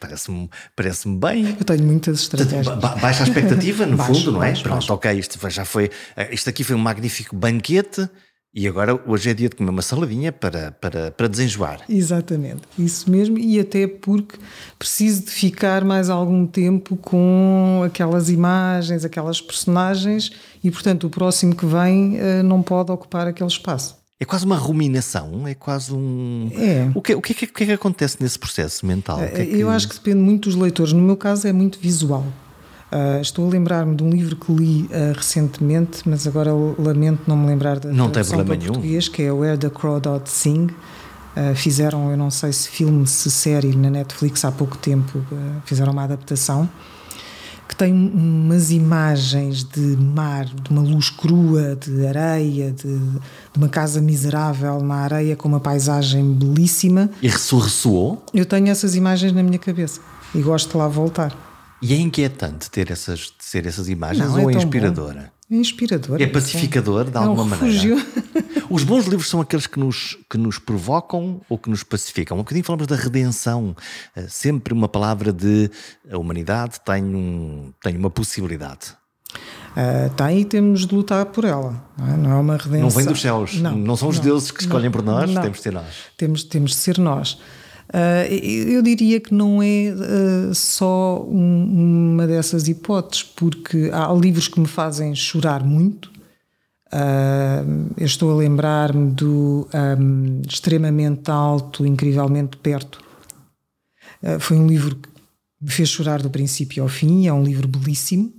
[0.00, 1.56] Parece-me parece bem.
[1.58, 2.66] Eu tenho muitas estratégias.
[2.78, 4.48] Ba baixa a expectativa, no baixo, fundo, não é?
[4.48, 4.92] Baixo, Pronto, baixo.
[4.94, 5.90] ok, isto já foi.
[6.30, 8.08] Isto aqui foi um magnífico banquete
[8.54, 11.82] e agora hoje é dia de comer uma saladinha para, para, para desenjoar.
[11.88, 14.38] Exatamente, isso mesmo, e até porque
[14.78, 20.30] preciso de ficar mais algum tempo com aquelas imagens, aquelas personagens,
[20.62, 23.98] e portanto o próximo que vem uh, não pode ocupar aquele espaço.
[24.20, 26.50] É quase uma ruminação, é quase um.
[26.52, 26.90] É.
[26.92, 29.22] O que, o que, é, que, o que é que acontece nesse processo mental?
[29.22, 29.56] É que...
[29.56, 30.92] Eu acho que depende muito dos leitores.
[30.92, 32.26] No meu caso é muito visual.
[32.90, 37.36] Uh, estou a lembrar-me de um livro que li uh, recentemente, mas agora lamento não
[37.36, 38.72] me lembrar da não tem problema nenhum.
[38.72, 40.68] português, que é Where the Crawdad Sing.
[41.36, 45.22] Uh, fizeram, eu não sei se filme, se série na Netflix há pouco tempo,
[45.64, 46.68] fizeram uma adaptação
[47.68, 53.68] que tem umas imagens de mar, de uma luz crua, de areia, de, de uma
[53.68, 57.10] casa miserável na areia com uma paisagem belíssima.
[57.22, 58.24] E ressoou?
[58.32, 60.00] Eu tenho essas imagens na minha cabeça
[60.34, 61.47] e gosto de lá voltar.
[61.80, 65.32] E é inquietante ter essas, ser essas imagens não, ou é, é inspiradora?
[65.50, 66.20] É inspirador.
[66.20, 68.06] É pacificador de alguma é um maneira.
[68.68, 72.36] Os bons livros são aqueles que nos, que nos provocam ou que nos pacificam.
[72.36, 73.74] Um bocadinho falamos da redenção.
[74.14, 75.70] Eh, sempre uma palavra de
[76.10, 78.94] a humanidade tem, um, tem uma possibilidade.
[79.70, 81.82] Uh, tem e temos de lutar por ela.
[81.96, 82.80] Não é, não é uma redenção.
[82.80, 83.60] Não vem dos céus.
[83.60, 85.94] Não, não são os não, deuses que escolhem por nós, temos de ser nós.
[86.16, 87.38] Temos, temos de ser nós.
[87.88, 94.46] Uh, eu diria que não é uh, só um, uma dessas hipóteses, porque há livros
[94.46, 96.10] que me fazem chorar muito.
[96.92, 103.00] Uh, eu estou a lembrar-me do um, Extremamente Alto, Incrivelmente Perto.
[104.40, 105.08] foi um livro que
[105.60, 108.37] me fez chorar do princípio ao fim, é um livro belíssimo.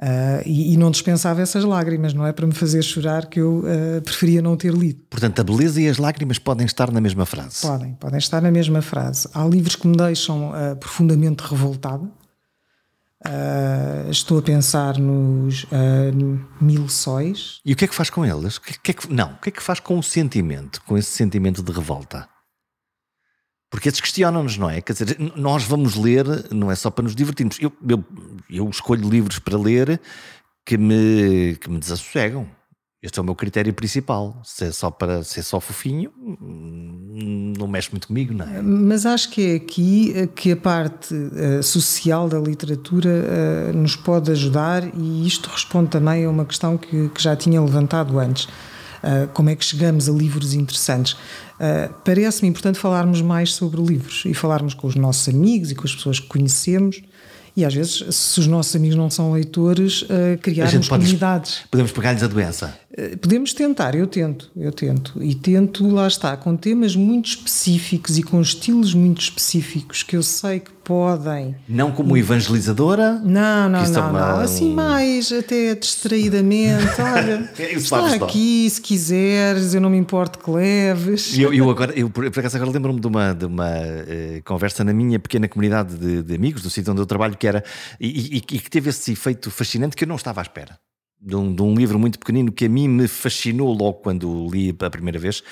[0.00, 3.64] Uh, e, e, não dispensava essas lágrimas, não é para me fazer chorar que eu
[3.64, 5.02] uh, preferia não ter lido.
[5.10, 7.62] Portanto, a beleza e as lágrimas podem estar na mesma frase.
[7.62, 9.28] Podem, podem estar na mesma frase.
[9.34, 12.08] Há livros que me deixam uh, profundamente revoltada.
[14.08, 15.66] estou a pensar nos
[16.60, 17.60] Mil Sóis.
[17.64, 18.20] E o que é que faz com?
[18.20, 20.96] O que, que é que, não, o que é que faz com o sentimento, com
[20.96, 22.28] esse sentimento de revolta?
[23.70, 24.80] Porque esses questionam-nos, não é?
[24.80, 27.58] Quer dizer, nós vamos ler, não é só para nos divertirmos.
[27.60, 28.04] Eu, eu,
[28.48, 30.00] eu escolho livros para ler
[30.64, 32.48] que me, que me desassossegam.
[33.00, 34.40] Este é o meu critério principal.
[34.42, 36.10] Se é só para ser só fofinho,
[37.56, 38.60] não mexe muito comigo, não é?
[38.60, 44.32] Mas acho que é aqui que a parte uh, social da literatura uh, nos pode
[44.32, 48.44] ajudar, e isto responde também a uma questão que, que já tinha levantado antes.
[48.44, 51.16] Uh, como é que chegamos a livros interessantes?
[52.04, 55.94] Parece-me importante falarmos mais sobre livros e falarmos com os nossos amigos e com as
[55.94, 57.02] pessoas que conhecemos
[57.58, 61.62] e às vezes, se os nossos amigos não são leitores, uh, criarmos comunidades.
[61.68, 62.78] Podemos pegar-lhes a doença.
[62.92, 65.20] Uh, podemos tentar, eu tento, eu tento.
[65.20, 70.22] E tento, lá está, com temas muito específicos e com estilos muito específicos que eu
[70.22, 71.54] sei que podem.
[71.68, 73.20] Não como evangelizadora?
[73.22, 74.32] Não, não, não, é uma...
[74.32, 74.40] não.
[74.40, 76.98] Assim, mais até distraidamente.
[76.98, 81.38] Olha, está aqui, se quiseres, eu não me importo que leves.
[81.38, 84.82] Eu, eu agora, eu por, por acaso, agora lembro-me de uma, de uma uh, conversa
[84.82, 87.62] na minha pequena comunidade de, de amigos, do sítio onde eu trabalho, que era.
[88.00, 90.78] E, e, e que teve esse efeito fascinante que eu não estava à espera
[91.20, 94.74] de um, de um, livro muito pequenino que a mim me fascinou logo quando li
[94.78, 95.42] a primeira vez,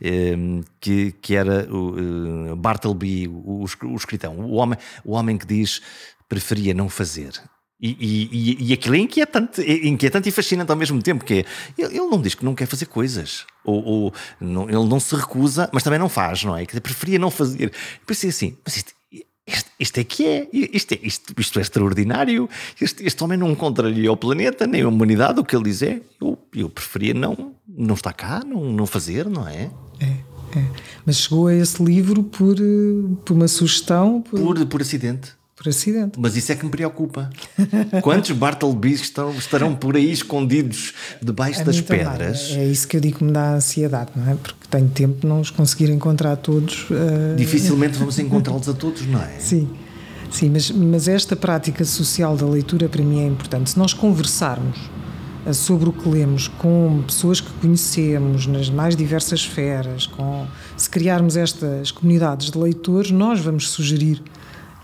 [0.00, 0.36] eh,
[0.80, 5.82] que, que era o eh, Bartleby, o, o, escritão, o homem, o homem que diz
[6.28, 7.32] preferia não fazer.
[7.78, 11.44] E, e, e aquilo é inquietante, é inquietante e fascinante ao mesmo tempo, que é,
[11.76, 15.14] ele, ele não diz que não quer fazer coisas, ou, ou não, ele não se
[15.14, 16.64] recusa, mas também não faz, não é?
[16.64, 17.70] Que preferia não fazer.
[18.06, 18.94] Pensei assim, mas isto,
[19.46, 22.48] isto, isto é que é, isto é, isto, isto é extraordinário.
[22.80, 26.00] Este, este homem não contraria o planeta, nem a humanidade, o que ele diz é,
[26.20, 29.70] eu, eu preferia não, não estar cá, não, não fazer, não é?
[30.00, 30.64] É, é.
[31.04, 34.20] Mas chegou a esse livro por, eh, por uma sugestão?
[34.22, 36.18] Por, por, por acidente por acidente.
[36.20, 37.30] Mas isso é que me preocupa.
[38.02, 42.52] Quantos Bartlebys estão, estarão por aí escondidos debaixo a das pedras?
[42.52, 44.34] É isso que eu digo que me dá ansiedade, não é?
[44.34, 46.84] Porque tenho tempo de não os conseguir encontrar todos.
[46.90, 47.34] Uh...
[47.36, 49.38] Dificilmente vamos encontrá-los a todos, não é?
[49.38, 49.68] Sim.
[50.30, 53.70] Sim, mas, mas esta prática social da leitura para mim é importante.
[53.70, 54.78] Se nós conversarmos
[55.46, 60.90] eh, sobre o que lemos com pessoas que conhecemos nas mais diversas esferas, com, se
[60.90, 64.20] criarmos estas comunidades de leitores, nós vamos sugerir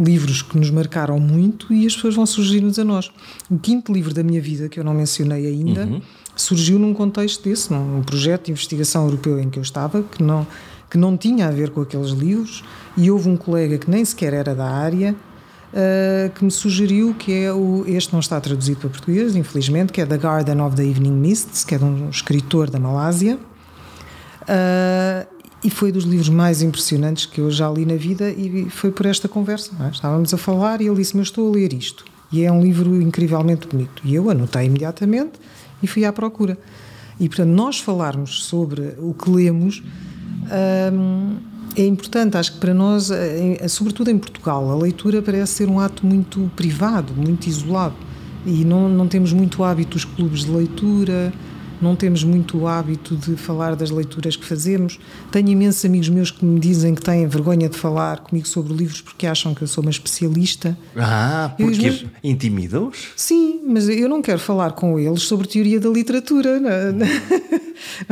[0.02, 3.10] livros que nos marcaram muito e as pessoas vão sugerir-nos a nós.
[3.50, 6.00] O quinto livro da minha vida, que eu não mencionei ainda, uhum.
[6.34, 10.46] surgiu num contexto desse, num projeto de investigação europeu em que eu estava, que não,
[10.90, 12.64] que não tinha a ver com aqueles livros,
[12.96, 15.14] e houve um colega que nem sequer era da área.
[15.72, 20.02] Uh, que me sugeriu que é o este não está traduzido para português infelizmente que
[20.02, 23.38] é The Garden of the Evening Mists que é de um escritor da Malásia
[24.42, 25.31] uh,
[25.64, 29.06] e foi dos livros mais impressionantes que eu já li na vida e foi por
[29.06, 29.70] esta conversa.
[29.80, 29.90] É?
[29.90, 32.04] Estávamos a falar e ele disse-me: Eu estou a ler isto.
[32.32, 34.02] E é um livro incrivelmente bonito.
[34.04, 35.32] E eu anotei imediatamente
[35.82, 36.58] e fui à procura.
[37.20, 39.82] E portanto, nós falarmos sobre o que lemos
[40.92, 41.36] hum,
[41.76, 42.36] é importante.
[42.36, 43.10] Acho que para nós,
[43.68, 47.94] sobretudo em Portugal, a leitura parece ser um ato muito privado, muito isolado.
[48.44, 51.32] E não, não temos muito hábito os clubes de leitura
[51.82, 54.98] não temos muito o hábito de falar das leituras que fazemos.
[55.30, 59.00] Tenho imensos amigos meus que me dizem que têm vergonha de falar comigo sobre livros
[59.00, 60.76] porque acham que eu sou uma especialista.
[60.96, 63.08] Ah, porque intimidam-os?
[63.16, 66.60] Sim, mas eu não quero falar com eles sobre teoria da literatura.
[66.60, 67.06] Não,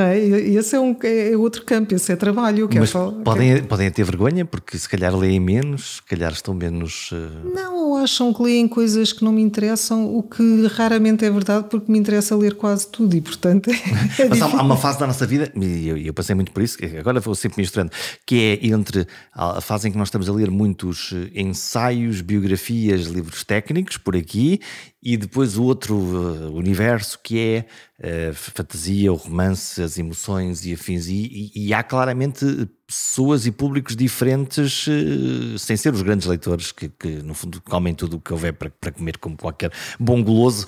[0.05, 0.19] é?
[0.19, 2.61] esse é, um, é outro campo, esse é trabalho.
[2.61, 3.67] Eu quero mas falar, podem, quero...
[3.67, 7.11] podem ter vergonha porque se calhar leem menos, se calhar estão menos.
[7.13, 7.55] Uh...
[7.97, 11.99] Acham que leem coisas que não me interessam, o que raramente é verdade porque me
[11.99, 13.71] interessa ler quase tudo e portanto.
[14.19, 16.63] É Mas há, há, uma fase da nossa vida, e eu, eu, passei muito por
[16.63, 17.93] isso, agora vou sempre misturando,
[18.27, 23.07] que é entre a fase em que nós estamos a ler muitos eh, ensaios, biografias,
[23.07, 24.61] livros técnicos por aqui,
[25.03, 27.67] e depois o outro uh, universo que é
[28.01, 31.07] uh, fantasia, o romance, as emoções e afins.
[31.07, 36.73] E, e, e, há claramente pessoas e públicos diferentes, uh, sem ser os grandes leitores,
[36.73, 40.23] que, que, no fundo comem tudo o que houver para, para comer, como qualquer bom
[40.23, 40.67] goloso.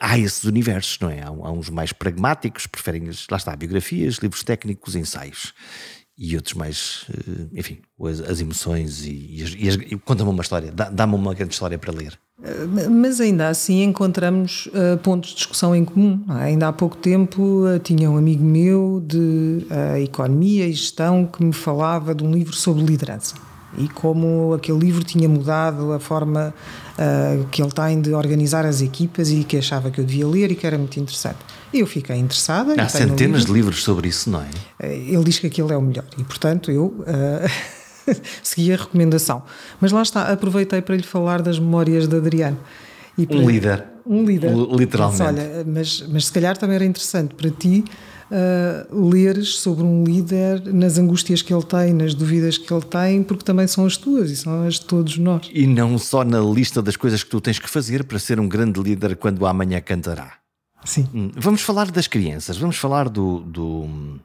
[0.00, 1.22] há esses universos, não é?
[1.22, 5.52] Há, há uns mais pragmáticos, preferem, lá está, biografias, livros técnicos, ensaios
[6.18, 7.04] e outros mais,
[7.52, 11.92] enfim, as, as emoções e, e, e conta-me uma história, dá-me uma grande história para
[11.92, 12.18] ler.
[12.90, 16.22] Mas ainda assim encontramos uh, pontos de discussão em comum.
[16.40, 16.44] É?
[16.44, 21.42] Ainda há pouco tempo uh, tinha um amigo meu de uh, economia e gestão que
[21.42, 23.34] me falava de um livro sobre liderança
[23.78, 26.54] e como aquele livro tinha mudado a forma
[27.50, 30.54] que ele tem de organizar as equipas e que achava que eu devia ler e
[30.54, 31.36] que era muito interessante.
[31.74, 32.74] Eu fiquei interessada.
[32.80, 34.48] Há centenas de livros sobre isso, não é?
[34.96, 37.04] Ele diz que aquilo é o melhor e, portanto, eu.
[38.42, 39.42] segui a recomendação.
[39.80, 42.58] Mas lá está, aproveitei para lhe falar das memórias de Adriano.
[43.26, 43.84] Para, um líder.
[44.04, 44.52] Um líder.
[44.54, 45.22] Literalmente.
[45.22, 47.84] Mas, olha, mas, mas se calhar também era interessante para ti
[48.30, 53.22] uh, leres sobre um líder nas angústias que ele tem, nas dúvidas que ele tem,
[53.22, 55.48] porque também são as tuas e são as de todos nós.
[55.52, 58.48] E não só na lista das coisas que tu tens que fazer para ser um
[58.48, 60.34] grande líder quando amanhã cantará.
[60.84, 61.08] Sim.
[61.14, 64.20] Hum, vamos falar das crianças, vamos falar do, do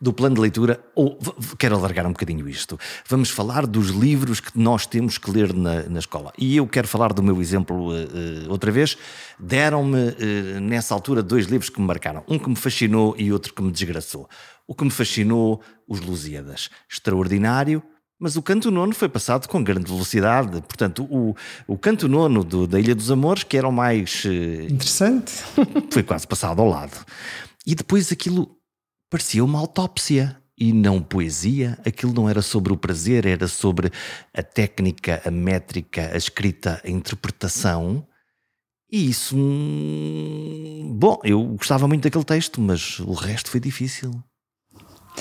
[0.00, 1.18] do plano de leitura, ou
[1.58, 2.78] quero alargar um bocadinho isto.
[3.08, 6.32] Vamos falar dos livros que nós temos que ler na, na escola.
[6.38, 8.96] E eu quero falar do meu exemplo uh, outra vez.
[9.38, 12.24] Deram-me, uh, nessa altura, dois livros que me marcaram.
[12.28, 14.28] Um que me fascinou e outro que me desgraçou.
[14.66, 16.68] O que me fascinou, Os Lusíadas.
[16.90, 17.82] Extraordinário,
[18.18, 20.60] mas o canto nono foi passado com grande velocidade.
[20.62, 21.36] Portanto, o,
[21.68, 24.24] o canto nono do, da Ilha dos Amores, que era o mais.
[24.68, 25.32] Interessante.
[25.90, 27.06] Foi quase passado ao lado.
[27.64, 28.57] E depois aquilo
[29.10, 31.78] parecia uma autópsia e não poesia.
[31.86, 33.90] Aquilo não era sobre o prazer, era sobre
[34.34, 38.06] a técnica, a métrica, a escrita, a interpretação.
[38.90, 39.36] E isso.
[39.36, 44.10] Hum, bom, eu gostava muito daquele texto, mas o resto foi difícil.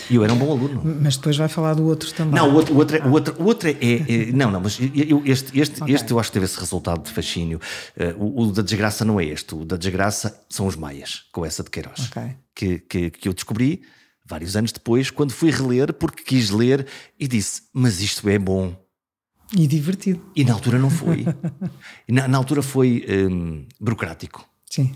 [0.09, 0.81] E eu era um bom aluno.
[1.01, 2.35] Mas depois vai falar do outro também.
[2.35, 4.79] Não, o outro, o outro, é, o outro, o outro é, é, Não, não, mas
[4.79, 5.95] eu, este, este, okay.
[5.95, 7.59] este eu acho que teve esse resultado de fascínio.
[7.95, 9.55] Uh, o, o, da desgraça não é este.
[9.55, 12.09] O da desgraça são os Maias, com essa de Queiroz.
[12.09, 12.35] Okay.
[12.53, 13.81] Que, que, que eu descobri
[14.25, 16.85] vários anos depois, quando fui reler, porque quis ler
[17.19, 18.75] e disse: Mas isto é bom.
[19.55, 20.21] E divertido.
[20.35, 21.25] E na altura não foi.
[22.09, 24.47] na, na altura foi um, burocrático.
[24.69, 24.93] Sim.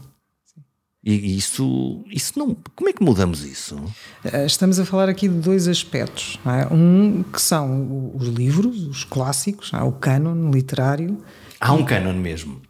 [1.03, 2.55] E isso, isso não.
[2.75, 3.75] Como é que mudamos isso?
[4.23, 6.39] Eh, estamos a falar aqui de dois aspectos.
[6.45, 6.71] É?
[6.71, 9.81] Um que são os livros, os clássicos, é?
[9.81, 11.17] o cânon literário.
[11.59, 12.61] Há um cânon mesmo.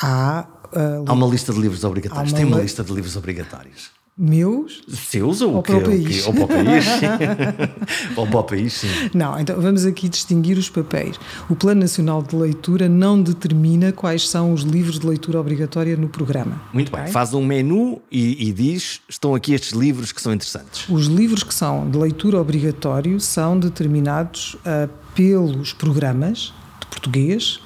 [0.00, 2.32] Há, uh, há uma lista de livros obrigatórios.
[2.32, 3.90] Uma Tem uma lista de livros obrigatórios.
[4.18, 4.82] Meus?
[4.88, 6.26] Seus ou, ou para o país?
[6.26, 6.86] Ou para o país,
[8.16, 8.88] ou para o país, sim.
[9.14, 11.16] Não, então vamos aqui distinguir os papéis.
[11.48, 16.08] O Plano Nacional de Leitura não determina quais são os livros de leitura obrigatória no
[16.08, 16.60] programa.
[16.72, 20.88] Muito bem, faz um menu e, e, diz: estão aqui estes livros que são interessantes.
[20.88, 27.60] Os livros que são de leitura obrigatório são determinados uh, pelos programas de português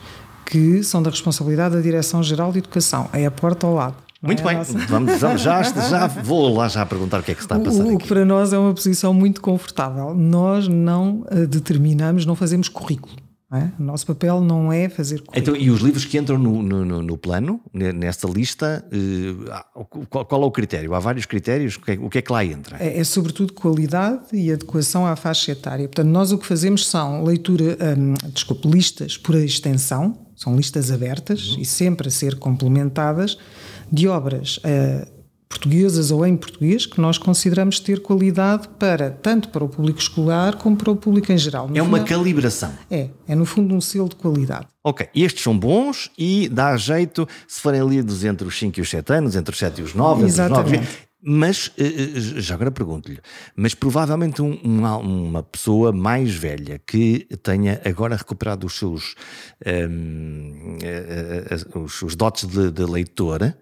[0.44, 3.08] que são da responsabilidade da Direção-Geral de Educação.
[3.14, 3.96] É a porta ao lado.
[4.22, 7.42] Muito é bem, vamos, vamos, já, já vou lá já perguntar o que é que
[7.42, 7.82] está a passar.
[7.84, 10.14] O, o que para nós é uma posição muito confortável.
[10.14, 13.16] Nós não uh, determinamos, não fazemos currículo.
[13.54, 13.68] É?
[13.78, 15.38] O nosso papel não é fazer currículo.
[15.38, 20.42] Então, e os livros que entram no, no, no plano, nesta lista, uh, qual, qual,
[20.42, 20.94] é o critério?
[20.94, 22.78] Há vários critérios, o que é, o que, é que lá entra?
[22.80, 25.86] É, é, sobretudo qualidade e adequação à faixa etária.
[25.86, 31.50] Portanto, nós o que fazemos são leitura, um, desculpe, listas por extensão, são listas abertas
[31.50, 31.60] uhum.
[31.60, 33.36] e sempre a ser complementadas
[33.92, 39.62] de obras uh, portuguesas ou em português que nós consideramos ter qualidade para tanto para
[39.62, 41.68] o público escolar como para o público em geral.
[41.68, 42.72] No é uma calibração.
[42.90, 44.66] É, é no fundo um selo de qualidade.
[44.82, 48.88] Ok, estes são bons e dá jeito se forem lidos entre os 5 e os
[48.88, 50.74] 7 anos, entre os 7 e os 9, Exatamente.
[50.74, 50.88] os 9.
[51.24, 53.20] Mas, eh, eh, já agora pergunto-lhe,
[53.54, 59.14] mas provavelmente um, uma, uma, pessoa mais velha que tenha agora recuperado os seus
[59.64, 63.56] um, ehm, os, os dotes de, de leitora,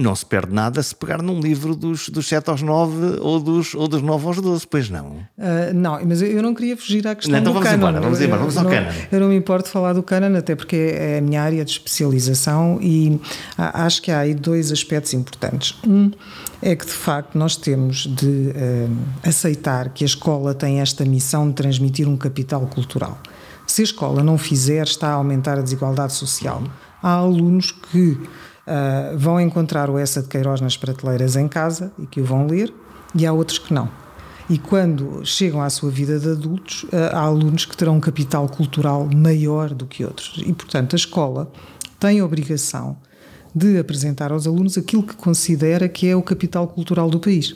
[0.00, 3.74] não se perde nada se pegar num livro dos, dos 7 aos 9 ou dos,
[3.74, 5.06] ou dos 9 aos 12, pois não?
[5.38, 8.20] Uh, não, mas eu não queria fugir à questão não, então do vamos Embora, vamos
[8.20, 8.90] embora, vamos ao não, canon.
[9.12, 12.78] Eu não me importo falar do canon, até porque é a minha área de especialização
[12.80, 13.20] e
[13.56, 15.78] acho que há aí dois aspectos importantes.
[15.86, 16.10] Um
[16.62, 21.48] é que, de facto, nós temos de uh, aceitar que a escola tem esta missão
[21.48, 23.18] de transmitir um capital cultural.
[23.66, 26.62] Se a escola não fizer, está a aumentar a desigualdade social.
[27.02, 28.18] Há alunos que
[28.70, 32.46] uh, vão encontrar o Essa de Queiroz nas prateleiras em casa e que o vão
[32.46, 32.72] ler,
[33.14, 33.90] e há outros que não.
[34.48, 38.48] E quando chegam à sua vida de adultos, uh, há alunos que terão um capital
[38.48, 40.42] cultural maior do que outros.
[40.44, 41.52] E, portanto, a escola
[41.98, 42.96] tem a obrigação
[43.54, 47.54] de apresentar aos alunos aquilo que considera que é o capital cultural do país.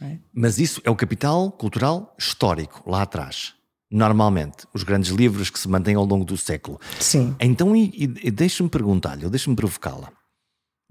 [0.00, 0.18] É?
[0.32, 3.54] Mas isso é o capital cultural histórico, lá atrás.
[3.90, 6.80] Normalmente, os grandes livros que se mantêm ao longo do século.
[6.98, 7.34] Sim.
[7.38, 10.10] Então, e, e deixa-me perguntar-lhe, deixa-me provocá-la.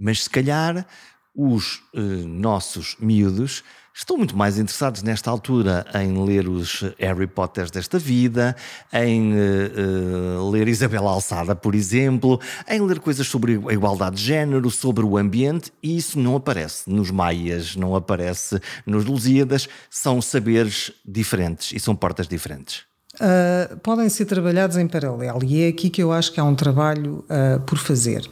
[0.03, 0.85] Mas se calhar
[1.33, 3.63] os uh, nossos miúdos
[3.95, 8.53] estão muito mais interessados nesta altura em ler os Harry Potters desta vida,
[8.91, 12.37] em uh, uh, ler Isabela Alçada, por exemplo,
[12.67, 16.89] em ler coisas sobre a igualdade de género, sobre o ambiente, e isso não aparece
[16.89, 22.81] nos Maias, não aparece nos Lusíadas, são saberes diferentes e são portas diferentes.
[23.15, 26.55] Uh, podem ser trabalhados em paralelo, e é aqui que eu acho que há um
[26.55, 27.23] trabalho
[27.65, 28.29] por fazer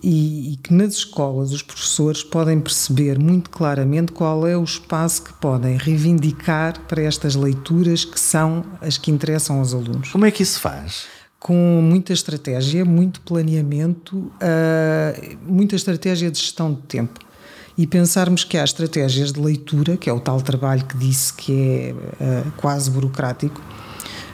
[0.00, 5.22] e, e, que nas escolas os professores podem perceber muito claramente qual é o espaço
[5.22, 10.10] que podem reivindicar para estas leituras que são as que interessam aos alunos.
[10.10, 11.04] Como é que isso faz?
[11.38, 17.20] Com muita estratégia, muito planeamento, uh, muita estratégia de gestão de tempo.
[17.76, 21.52] E pensarmos que há estratégias de leitura, que é o tal trabalho que disse que
[21.52, 23.60] é uh, quase burocrático,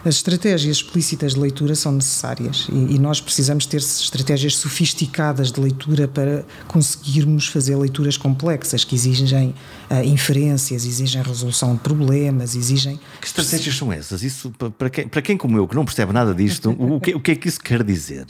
[0.04, 5.60] As estratégias explícitas de leitura são necessárias e, e, nós precisamos ter estratégias sofisticadas de
[5.60, 9.54] leitura para conseguirmos fazer leituras complexas que exigem
[9.90, 12.98] uh, inferências, exigem resolução de problemas, exigem.
[13.20, 14.22] Que estratégias são essas?
[14.22, 17.20] Isso para quem, para quem como eu que não percebe nada disto, o que, o
[17.20, 18.26] que é que isso quer dizer?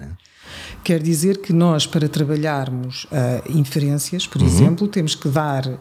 [0.83, 4.49] Quer dizer que nós, para trabalharmos uh, inferências, por uhum.
[4.49, 5.79] exemplo, temos que dar uh,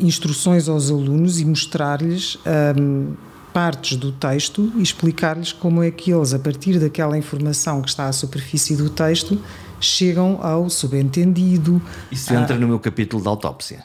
[0.00, 2.36] instruções aos alunos e mostrar-lhes.
[2.76, 3.14] Um,
[3.52, 8.06] partes do texto e explicar-lhes como é que eles, a partir daquela informação que está
[8.06, 9.40] à superfície do texto,
[9.80, 11.80] chegam ao subentendido.
[12.10, 13.84] Isso entra no meu capítulo da autópsia.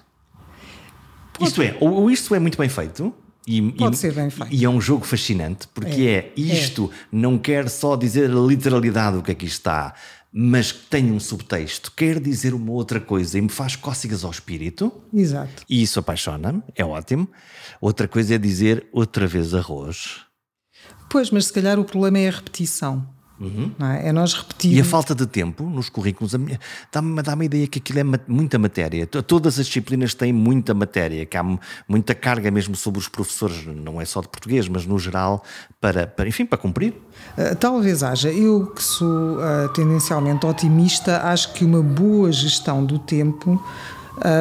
[1.34, 1.49] Pode.
[1.49, 3.13] Isto é, ou, isto é muito bem feito.
[3.47, 4.51] E, Pode e, ser bem feito.
[4.51, 6.97] E é um jogo fascinante, porque é, é isto é.
[7.11, 9.93] não quer só dizer a literalidade do que aqui está,
[10.38, 14.91] mas tem um subtexto, quer dizer uma outra coisa e me faz cócegas ao espírito.
[15.13, 15.63] Exato.
[15.70, 17.30] E isso apaixona-me, é ótimo.
[17.86, 20.21] Outra coisa é dizer outra vez arroz.
[21.07, 23.07] Pois, mas se calhar o problema é a repetição.
[23.39, 23.71] Uhum.
[23.79, 24.09] É?
[24.09, 24.11] é?
[24.11, 24.73] nós repetir.
[24.73, 26.31] E a falta de tempo nos currículos
[26.91, 29.05] dá-me dá a ideia que aquilo é muita matéria.
[29.05, 31.43] Todas as disciplinas têm muita matéria, que há
[31.88, 35.43] muita carga mesmo sobre os professores, não é só de português, mas no geral,
[35.79, 36.91] para, para enfim, para cumprir.
[37.38, 38.31] Uh, talvez haja.
[38.31, 43.63] Eu que sou uh, tendencialmente otimista, acho que uma boa gestão do tempo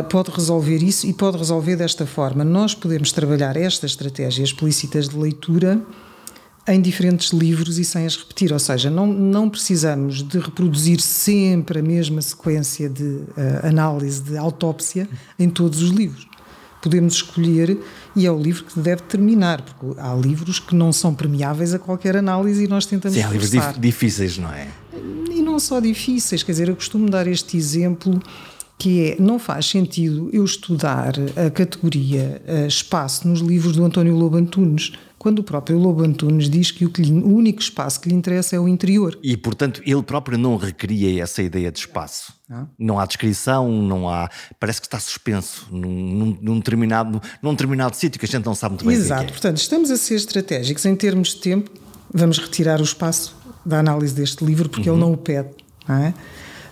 [0.09, 2.45] pode resolver isso e pode resolver desta forma.
[2.45, 5.83] Nós podemos trabalhar estas estratégias explícitas de leitura
[6.67, 11.81] em diferentes livros e sem as repetir, ou seja, não, não precisamos de reproduzir sempre
[11.81, 15.09] a mesma sequência de uh, análise, de autópsia
[15.39, 16.27] em todos os livros.
[16.81, 17.79] Podemos escolher
[18.17, 21.79] e é o livro que deve terminar, porque há livros que não são premiáveis a
[21.79, 23.17] qualquer análise e nós tentamos.
[23.17, 24.69] Sim, há livros difíceis, não é?
[25.31, 28.21] E não só difíceis, quer dizer, eu costumo dar este exemplo
[28.85, 34.15] que é, não faz sentido eu estudar a categoria a espaço nos livros do António
[34.15, 37.99] Lobo Antunes, quando o próprio Lobo Antunes diz que o, que lhe, o único espaço
[37.99, 39.19] que lhe interessa é o interior.
[39.23, 42.35] E, portanto, ele próprio não recria essa ideia de espaço.
[42.51, 42.67] Ah.
[42.79, 44.29] Não há descrição, não há.
[44.61, 48.75] Parece que está suspenso num, num, determinado, num determinado sítio que a gente não sabe
[48.75, 48.97] muito bem.
[48.97, 49.29] É Exato, é.
[49.29, 51.71] portanto, estamos a ser estratégicos em termos de tempo,
[52.13, 54.97] vamos retirar o espaço da análise deste livro porque uhum.
[54.97, 55.49] ele não o pede.
[55.89, 56.15] Não é?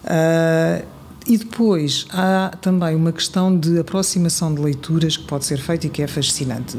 [0.05, 0.92] Uh,
[1.27, 5.91] e depois há também uma questão de aproximação de leituras que pode ser feita e
[5.91, 6.77] que é fascinante.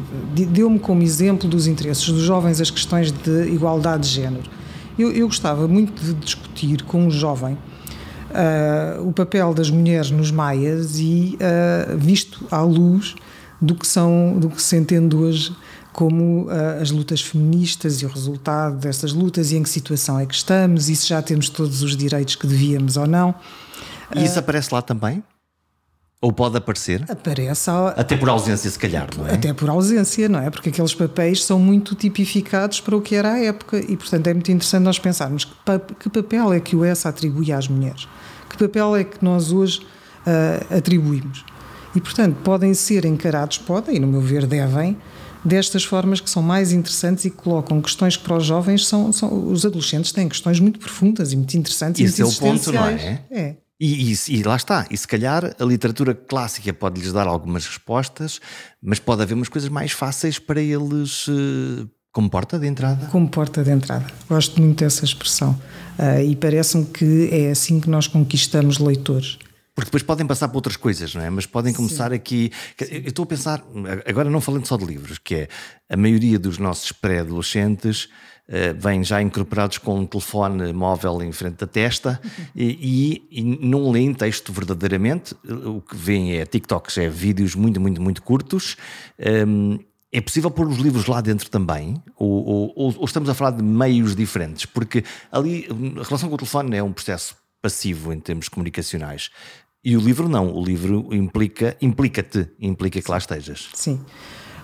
[0.50, 4.50] Deu-me como exemplo dos interesses dos jovens as questões de igualdade de género.
[4.98, 7.54] Eu, eu gostava muito de discutir com um jovem
[8.34, 13.16] uh, o papel das mulheres nos maias e uh, visto à luz
[13.62, 15.56] do que são, do que se entende hoje
[15.92, 20.26] como uh, as lutas feministas e o resultado dessas lutas e em que situação é
[20.26, 23.34] que estamos e se já temos todos os direitos que devíamos ou não.
[24.16, 25.24] E isso aparece lá também?
[26.24, 27.04] Ou pode aparecer?
[27.10, 27.70] Aparece.
[27.98, 29.34] Até por ausência, se calhar, não é?
[29.34, 30.50] Até por ausência, não é?
[30.50, 34.34] Porque aqueles papéis são muito tipificados para o que era a época e, portanto, é
[34.34, 35.54] muito interessante nós pensarmos que,
[36.00, 38.08] que papel é que o ESA atribui às mulheres?
[38.50, 41.44] Que papel é que nós hoje uh, atribuímos?
[41.94, 44.98] E, portanto, podem ser encarados, podem, e no meu ver devem,
[45.44, 49.12] destas formas que são mais interessantes e que colocam questões que para os jovens são,
[49.12, 52.52] são os adolescentes têm questões muito profundas e muito interessantes Esse e muito é o
[52.52, 53.22] ponto, não é?
[53.30, 53.56] É.
[53.86, 57.66] E, e, e, lá está, e se calhar a literatura clássica pode lhes dar algumas
[57.66, 58.40] respostas,
[58.82, 63.08] mas pode haver umas coisas mais fáceis para eles uh, como porta de entrada.
[63.08, 65.62] Como porta de entrada, gosto muito dessa expressão
[66.00, 69.38] uh, e parece-me que é assim que nós conquistamos leitores.
[69.76, 71.30] Porque depois podem passar para outras coisas, não é?
[71.30, 72.16] Mas podem começar Sim.
[72.16, 72.52] aqui.
[72.90, 73.62] Eu estou a pensar,
[74.08, 75.48] agora não falando só de livros, que é
[75.90, 78.08] a maioria dos nossos pré-adolescentes
[78.50, 82.46] uh, vêm já incorporados com um telefone móvel em frente da testa uhum.
[82.56, 85.36] e, e, não leem texto verdadeiramente.
[85.66, 88.78] O que vêm é TikToks, é vídeos muito, muito, muito curtos.
[89.48, 89.80] Um,
[90.12, 92.02] é possível pôr os livros lá dentro também?
[92.16, 94.66] Ou, ou, ou, estamos a falar de meios diferentes?
[94.66, 95.68] Porque ali
[96.00, 99.32] a relação com o telefone é um processo passivo em termos comunicacionais.
[99.84, 100.54] E o livro não.
[100.54, 103.70] O livro implica, implica-te, implica que lá estejas.
[103.74, 104.00] Sim.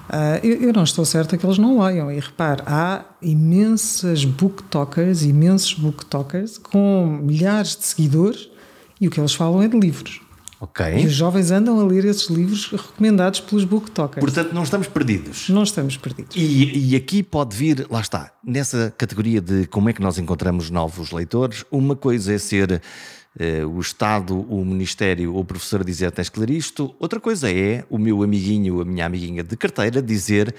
[0.09, 2.11] Uh, eu, eu, não estou certa que eles não leiam.
[2.11, 8.49] E repare, há imensas booktokers, imensos booktokers, com milhares de seguidores,
[8.99, 10.19] e o que eles falam é de livros.
[10.61, 10.85] Ok.
[10.85, 14.19] E os jovens andam a ler esses livros recomendados pelos booktokers.
[14.19, 15.47] Portanto, não estamos perdidos.
[15.47, 16.35] Não estamos perdidos.
[16.35, 20.69] E, e, aqui pode vir, lá está, nessa categoria de como é que nós encontramos
[20.69, 22.81] novos leitores, uma coisa é ser
[23.37, 26.95] uh, o Estado, o Ministério ou o professor dizer tens que ler isto.
[26.99, 30.53] Outra coisa é o meu amiguinho, a minha amiguinha de carteira dizer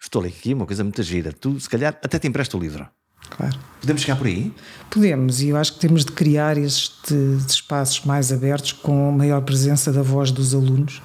[0.00, 2.60] estou a ler aqui uma coisa muito gira, tu se calhar até te empresto o
[2.60, 2.86] livro.
[3.30, 3.58] Claro.
[3.80, 4.52] Podemos chegar por aí?
[4.90, 9.90] Podemos, e eu acho que temos de criar estes espaços mais abertos com maior presença
[9.90, 11.00] da voz dos alunos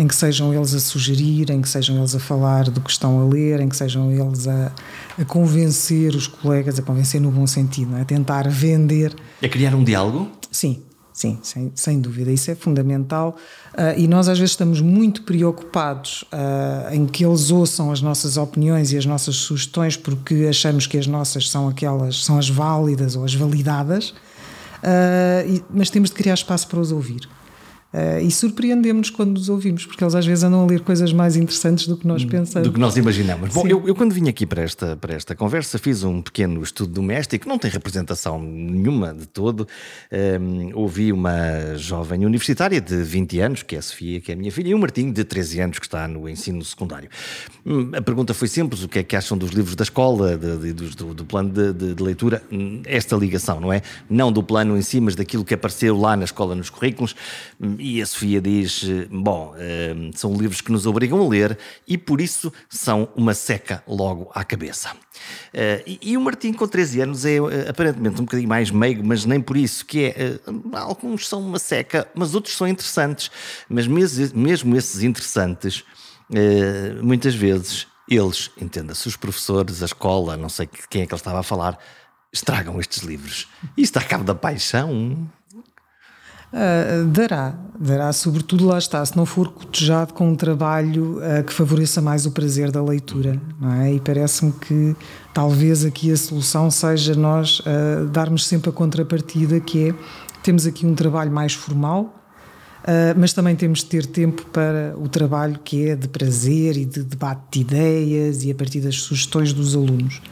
[0.00, 3.20] em que sejam eles a sugerir, em que sejam eles a falar do que estão
[3.20, 4.72] a ler, em que sejam eles a,
[5.18, 8.00] a convencer os colegas, a convencer no bom sentido, é?
[8.00, 9.14] a tentar vender.
[9.42, 10.30] A criar um diálogo?
[10.50, 10.82] Sim,
[11.20, 13.36] Sim, sem, sem dúvida, isso é fundamental.
[13.74, 18.38] Uh, e nós às vezes estamos muito preocupados uh, em que eles ouçam as nossas
[18.38, 23.16] opiniões e as nossas sugestões porque achamos que as nossas são aquelas, são as válidas
[23.16, 24.10] ou as validadas,
[24.82, 27.28] uh, e, mas temos de criar espaço para os ouvir.
[27.92, 31.34] Uh, e surpreendemos quando nos ouvimos, porque eles às vezes andam a ler coisas mais
[31.34, 32.68] interessantes do que nós pensamos.
[32.68, 33.52] Do que nós imaginamos.
[33.52, 36.92] Bom, eu, eu, quando vim aqui para esta, para esta conversa fiz um pequeno estudo
[36.92, 39.66] doméstico, não tem representação nenhuma de todo.
[40.12, 44.34] Um, ehm, ouvi uma jovem universitária de 20 anos, que é a Sofia, que é
[44.34, 47.10] a minha filha, e um Martinho de 13 anos, que está no ensino secundário.
[47.66, 50.72] Hum, a pergunta foi simples: o que é que acham dos livros da escola, de,
[50.72, 52.40] de, do, do, plano de, de, leitura?
[52.52, 53.82] Hum, esta ligação, não é?
[54.08, 57.16] Não do plano em si, mas daquilo que apareceu lá na escola, nos currículos
[57.60, 61.96] hum, e a Sofia diz: bom, eh, são livros que nos obrigam a ler e
[61.96, 64.90] por isso são uma seca logo à cabeça.
[65.52, 69.24] Eh, e, o Martim, com 13 anos, é eh, aparentemente um bocadinho mais meigo, mas
[69.24, 70.38] nem por isso, que é.
[70.72, 73.30] Alguns são uma seca, mas outros são interessantes.
[73.68, 75.84] Mas mesmo esses interessantes,
[77.02, 81.40] muitas vezes eles, entenda-se, os professores, a escola, não sei quem é que ele estava
[81.40, 81.78] a falar,
[82.32, 83.48] estragam estes livros.
[83.76, 85.28] Isto a cabo da paixão.
[86.52, 91.52] Uh, dará, dará, sobretudo lá está, se não for cotejado com um trabalho uh, que
[91.52, 93.94] favoreça mais o prazer da leitura, não é?
[93.94, 94.96] E parece-me que
[95.32, 99.94] talvez aqui a solução seja nós uh, darmos sempre a contrapartida, que é
[100.42, 102.16] temos aqui um trabalho mais formal,
[103.14, 107.02] mas também temos de ter tempo para o trabalho que é de prazer e de
[107.02, 110.22] debate de ideias e a partir das sugestões dos alunos.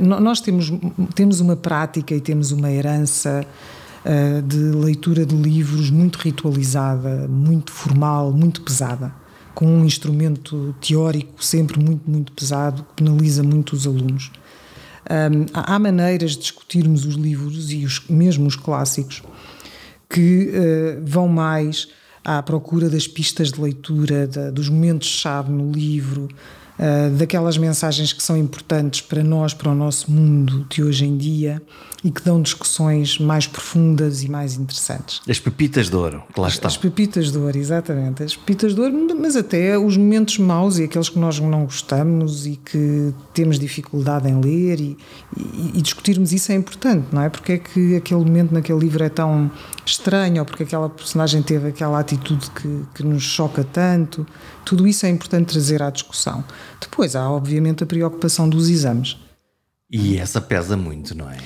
[0.00, 0.72] nós temos,
[1.14, 3.46] temos uma prática e temos uma herança
[4.04, 9.12] eh, de leitura de livros muito ritualizada, muito formal, muito pesada,
[9.54, 14.30] com um instrumento teórico sempre muito, muito pesado, que penaliza muito os alunos.
[15.54, 19.22] Há maneiras de discutirmos os livros e os, mesmo os clássicos
[20.08, 21.88] que uh, vão mais
[22.24, 26.28] à procura das pistas de leitura, dos momentos-chave no livro,
[26.78, 31.16] uh, daquelas mensagens que são importantes para nós, para o nosso mundo de hoje em
[31.16, 31.62] dia
[32.02, 35.20] e que dão discussões mais profundas e mais interessantes.
[35.28, 36.68] As pepitas de ouro, que lá estão.
[36.68, 38.22] As pepitas de ouro, exatamente.
[38.22, 42.46] As pepitas de ouro, mas até os momentos maus e aqueles que nós não gostamos
[42.46, 44.96] e que temos dificuldade em ler e,
[45.36, 47.28] e, e discutirmos isso é importante, não é?
[47.28, 49.50] Porque é que aquele momento naquele livro é tão
[49.84, 54.24] estranho ou porque aquela personagem teve aquela atitude que, que nos choca tanto.
[54.64, 56.44] Tudo isso é importante trazer à discussão.
[56.80, 59.16] Depois há, obviamente, a preocupação dos exames
[59.90, 61.36] e essa pesa muito, não é?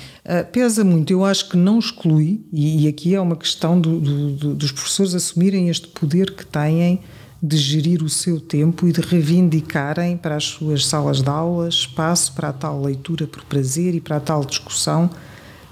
[0.41, 1.11] Uh, pesa muito.
[1.11, 4.71] Eu acho que não exclui, e, e aqui é uma questão do, do, do, dos
[4.71, 6.99] professores assumirem este poder que têm
[7.41, 12.33] de gerir o seu tempo e de reivindicarem para as suas salas de aula espaço
[12.33, 15.09] para a tal leitura por prazer e para a tal discussão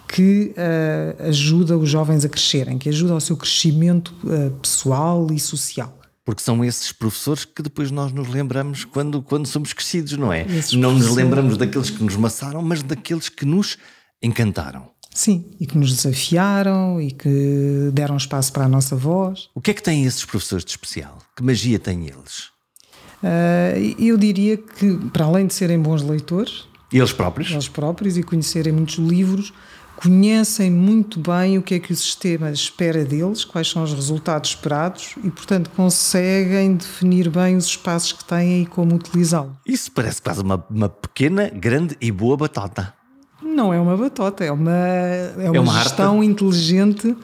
[0.08, 5.40] que uh, ajuda os jovens a crescerem, que ajuda ao seu crescimento uh, pessoal e
[5.40, 10.32] social porque são esses professores que depois nós nos lembramos quando, quando somos crescidos, não
[10.32, 10.44] é?
[10.44, 13.78] Esses não nos lembramos daqueles que nos maçaram, mas daqueles que nos
[14.22, 14.90] encantaram.
[15.14, 19.50] Sim, e que nos desafiaram e que deram espaço para a nossa voz.
[19.54, 21.18] O que é que têm esses professores de especial?
[21.36, 22.50] Que magia têm eles?
[23.22, 27.52] Uh, eu diria que, para além de serem bons leitores, eles próprios?
[27.52, 29.54] Eles próprios e conhecerem muitos livros,
[30.02, 34.52] conhecem muito bem o que é que o sistema espera deles, quais são os resultados
[34.52, 39.54] esperados e, portanto, conseguem definir bem os espaços que têm e como utilizá-los.
[39.66, 42.94] Isso parece quase uma, uma pequena, grande e boa batata.
[43.42, 46.26] Não é uma batota, é uma, é uma, é uma gestão arte.
[46.26, 47.16] inteligente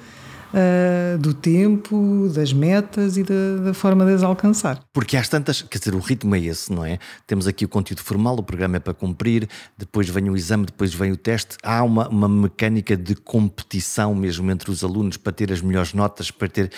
[0.54, 4.80] uh, do tempo, das metas e da, da, forma de as alcançar.
[4.93, 7.00] Porque às tantas, quer dizer, o ritmo é esse, não é?
[7.26, 10.93] Temos aqui o conteúdo formal, o programa é para cumprir, depois vem o exame, depois
[10.93, 11.58] vem o teste.
[11.64, 16.32] Há uma, uma mecânica de competição mesmo entre os alunos para ter as melhores notas,
[16.32, 16.72] para ter.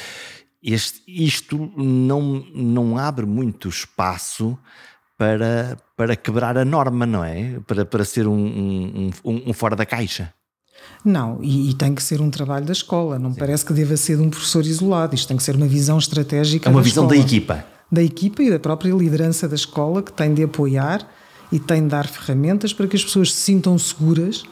[0.61, 4.57] Este, isto não, não abre muito espaço
[5.17, 7.59] para, para quebrar a norma, não é?
[7.65, 10.33] Para, para ser um, um, um, um fora da caixa.
[11.03, 13.39] Não, e, e, tem que ser um trabalho da escola, não Sim.
[13.39, 16.67] parece que deva ser de um professor isolado, isto tem que ser uma visão estratégica.
[16.67, 17.65] É uma da visão escola, da equipa.
[17.91, 21.07] Da equipa e da própria liderança da escola que tem de apoiar
[21.51, 24.43] e tem de dar ferramentas para que as pessoas se sintam seguras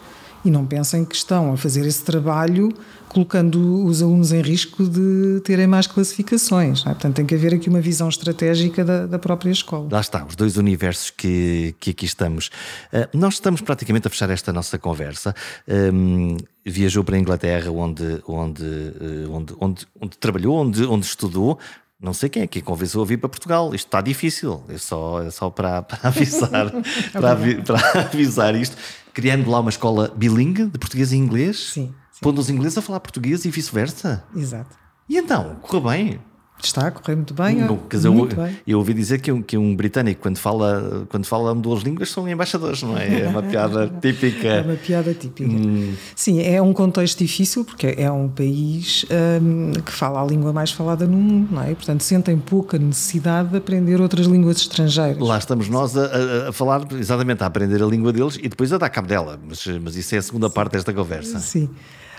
[0.43, 2.69] e não pensem que estão a fazer esse trabalho
[3.09, 6.81] colocando os alunos em risco de terem mais classificações.
[6.81, 6.89] É?
[6.89, 9.87] Portanto, tem que haver aqui uma visão estratégica da, da, própria escola.
[9.91, 12.47] Lá está, os dois universos que, que aqui estamos.
[12.91, 15.33] Uh, nós estamos praticamente a fechar esta nossa conversa.
[15.67, 21.57] Um, viajou para a Inglaterra, onde, onde, uh, onde, onde, onde trabalhou, onde, onde estudou
[21.99, 23.73] Não sei quem é que convenceu a vir para Portugal.
[23.73, 24.63] Isto está difícil.
[24.69, 26.71] É só, é só para, para avisar,
[27.11, 28.75] para, avi, para, avisar isto.
[29.13, 31.71] Criando lá uma escola bilingue de português e inglês.
[31.73, 31.93] Sim.
[32.21, 34.23] Pondo os ingleses a falar português e vice-versa.
[34.35, 34.75] Exato.
[35.09, 36.19] E então, correu bem.
[36.63, 37.57] Está a correr muito bem.
[37.57, 38.57] Não, quer dizer, muito eu, bem.
[38.65, 42.27] eu ouvi dizer que um, que um britânico, quando fala, quando fala duas línguas, são
[42.27, 43.21] embaixadores, não é?
[43.21, 44.47] É uma piada típica.
[44.47, 45.49] É uma piada típica.
[45.51, 45.93] Hum.
[46.15, 49.05] Sim, é um contexto difícil, porque é um país
[49.39, 51.75] um, que fala a língua mais falada no mundo, não é?
[51.75, 55.19] Portanto, sentem pouca necessidade de aprender outras línguas estrangeiras.
[55.19, 58.79] Lá estamos nós a, a falar, exatamente, a aprender a língua deles e depois a
[58.79, 61.37] dar cabo dela, mas, mas isso é a segunda parte desta conversa.
[61.37, 61.69] Sim.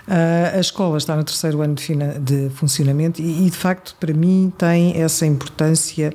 [0.07, 4.13] Uh, a escola está no terceiro ano de, de funcionamento e, e, de facto, para
[4.13, 6.13] mim, tem essa importância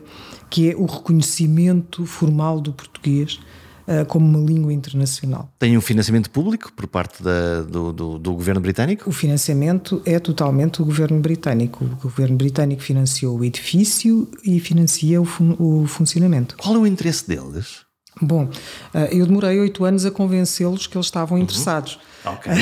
[0.51, 3.41] que é o reconhecimento formal do português
[3.87, 5.51] uh, como uma língua internacional.
[5.59, 9.09] Tem um financiamento público por parte da, do, do, do, governo britânico?
[9.09, 11.85] O financiamento é totalmente do governo britânico.
[11.85, 16.57] O governo britânico financiou o edifício e financia o, fun o funcionamento.
[16.57, 17.84] Qual é o interesse deles?
[18.20, 18.48] Bom,
[18.92, 21.44] ah, eu demorei oito anos a convencê-los que eles estavam uhum.
[21.44, 21.98] interessados.
[22.24, 22.52] Ok.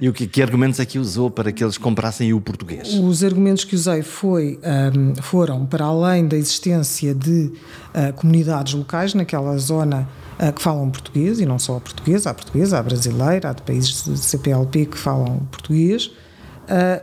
[0.00, 2.94] e o que, que, argumentos é que usou para que eles comprassem o português?
[2.94, 7.52] Os argumentos que usei foi, um, foram para além da existência de
[7.94, 10.08] uh, comunidades locais naquela zona
[10.38, 14.04] uh, que falam português, e não só português, há português, há brasileira, há de países
[14.04, 16.10] de CPLP que falam português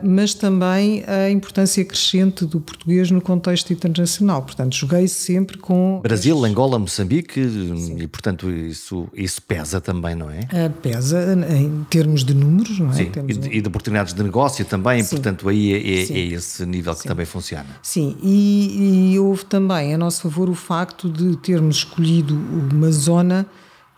[0.02, 4.42] mas também a importância crescente do português no contexto internacional.
[4.42, 6.00] Portanto, joguei sempre com.
[6.02, 6.50] Brasil, estes...
[6.50, 7.96] Angola, Moçambique, Sim.
[7.98, 10.40] e portanto isso, isso pesa também, não é?
[10.40, 12.94] Uh, pesa em termos de números, não é?
[12.94, 15.16] Sim, e de, e, de, oportunidades de negócio também, Sim.
[15.16, 17.66] portanto aí é, é, é esse nível que também funciona.
[17.82, 23.46] Sim, e, e houve também a nosso favor o facto de termos escolhido uma zona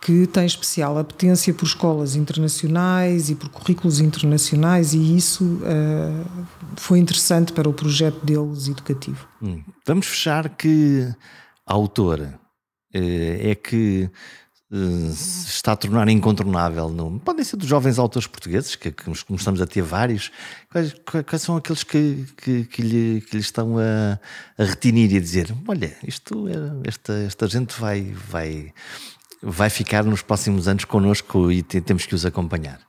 [0.01, 6.47] que tem especial apetência por escolas internacionais e por currículos internacionais, e isso uh,
[6.77, 9.27] foi interessante para o projeto deles educativo.
[9.41, 9.61] Hum.
[9.85, 11.13] Vamos fechar que
[11.65, 12.39] a autora
[12.95, 14.09] uh, é que
[14.71, 16.87] uh, se está a tornar incontornável.
[16.87, 20.31] No, podem ser dos jovens autores portugueses, que, que começamos a ter vários.
[20.71, 20.95] Quais,
[21.27, 24.17] quais são aqueles que, que, que, lhe, que lhe estão a,
[24.57, 26.45] a retinir e a dizer: Olha, isto,
[26.85, 28.13] esta, esta gente vai.
[28.29, 28.73] vai
[29.41, 32.79] vai ficar nos próximos anos connosco e temos que os acompanhar?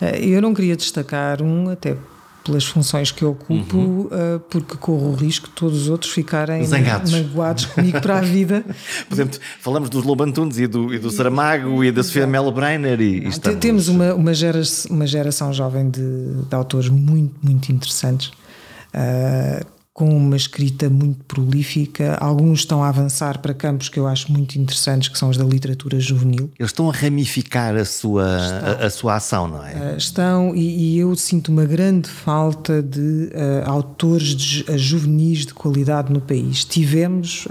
[0.00, 1.96] Eh, eu não queria destacar um, até
[2.46, 4.00] pelas funções que eu ocupo, uhum.
[4.02, 7.10] uh, porque corro o risco de todos os outros ficarem Zangados.
[7.10, 8.64] magoados comigo para a vida.
[9.08, 13.00] Por exemplo, falamos dos Lobantunes e do, e do Saramago e da Sofia Melo Breiner
[13.00, 13.58] e, Não, estamos...
[13.58, 16.00] Temos uma, uma, gera, uma geração jovem de,
[16.48, 18.28] de autores muito, muito interessantes.
[18.94, 19.66] Uh,
[19.96, 22.18] com uma escrita muito prolífica.
[22.20, 25.44] Alguns estão a avançar para campos que eu acho muito interessantes, que são os da
[25.44, 26.50] literatura juvenil.
[26.58, 29.94] Eles estão a ramificar a sua, a, a, sua ação, não é?
[29.94, 35.46] Uh, estão, e, e, eu sinto uma grande falta de uh, autores de, uh, juvenis
[35.46, 36.62] de qualidade no país.
[36.62, 37.48] Tivemos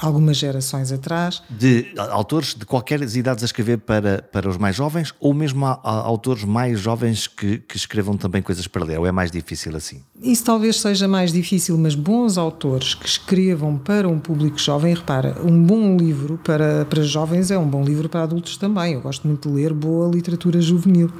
[0.00, 1.42] algumas gerações atrás.
[1.48, 5.80] De autores de qualquer idades a escrever para, para os mais jovens ou mesmo a,
[5.82, 8.98] a autores mais jovens que, que escrevam também coisas para ler?
[8.98, 10.02] Ou é mais difícil assim?
[10.22, 15.36] Isso talvez seja mais difícil, mas bons autores que escrevam para um público jovem, repara,
[15.44, 18.94] um bom livro para, para jovens é um bom livro para adultos também.
[18.94, 21.10] Eu gosto muito de ler boa literatura juvenil.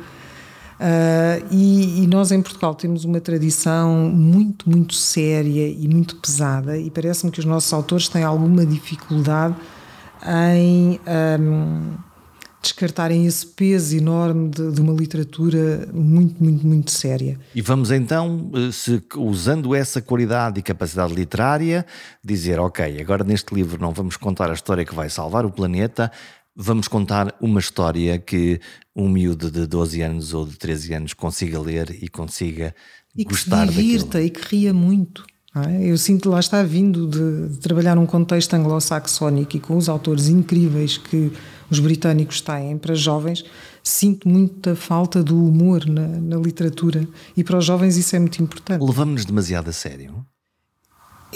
[0.77, 6.77] Uh, e, e, nós em Portugal temos uma tradição muito, muito séria e muito pesada,
[6.77, 9.55] e parece-me que os nossos autores têm alguma dificuldade
[10.23, 11.01] em
[11.41, 11.95] um,
[12.61, 17.39] descartarem esse peso enorme de, de, uma literatura muito, muito, muito séria.
[17.55, 21.87] E vamos então, eh, se, usando essa qualidade e capacidade literária,
[22.25, 26.11] dizer: ok, agora neste livro não vamos contar a história que vai salvar o planeta,
[26.57, 28.59] vamos contar uma história que
[28.95, 32.75] um miúdo de 12 anos ou de 13 anos consiga ler e consiga
[33.15, 33.73] e gostar daquilo.
[33.73, 35.25] E que divirta e que ria muito.
[35.55, 35.91] É?
[35.91, 40.29] Eu sinto lá está vindo de, de trabalhar num contexto anglo-saxónico e com os autores
[40.29, 41.33] incríveis que
[41.71, 43.45] os britânicos têm para jovens,
[43.83, 48.43] sinto muita falta do humor na, na literatura e para os jovens isso é muito
[48.43, 48.83] importante.
[48.83, 50.25] Levamos-nos demasiado a sério?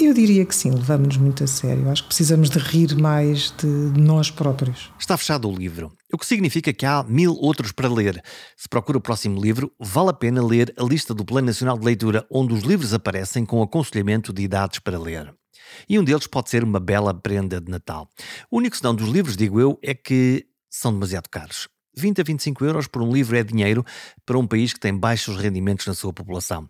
[0.02, 1.90] Eu diria que sim, levamos-nos muito a sério.
[1.90, 3.66] Acho que precisamos de rir mais de
[4.00, 4.90] nós próprios.
[4.98, 8.24] Está fechado o livro, o que significa que há mil outros para ler.
[8.56, 11.84] Se procura o próximo livro, vale a pena ler a lista do Plano Nacional de
[11.84, 15.34] Leitura, onde os livros aparecem com aconselhamento de idades para ler.
[15.86, 18.08] E um deles pode ser uma bela prenda de Natal.
[18.50, 21.68] O único senão dos livros, digo eu, é que são demasiado caros.
[21.94, 23.84] 20 a 25 euros por um livro é dinheiro
[24.24, 26.66] para um país que tem baixos rendimentos na sua população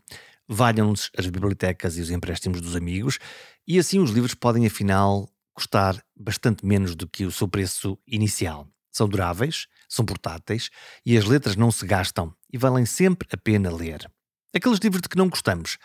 [0.51, 3.19] valham-nos as bibliotecas e os empréstimos dos amigos,
[3.67, 8.67] e assim os livros podem afinal custar bastante menos do que o seu preço inicial.
[8.91, 10.69] São duráveis, são portáteis
[11.07, 14.11] e as letras não se gastam e valem sempre a pena ler.
[14.53, 15.79] Aqueles livros de que não gostamos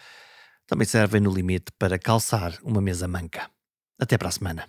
[0.66, 3.48] também servem no limite para calçar uma mesa manca.
[4.00, 4.68] Até para a semana.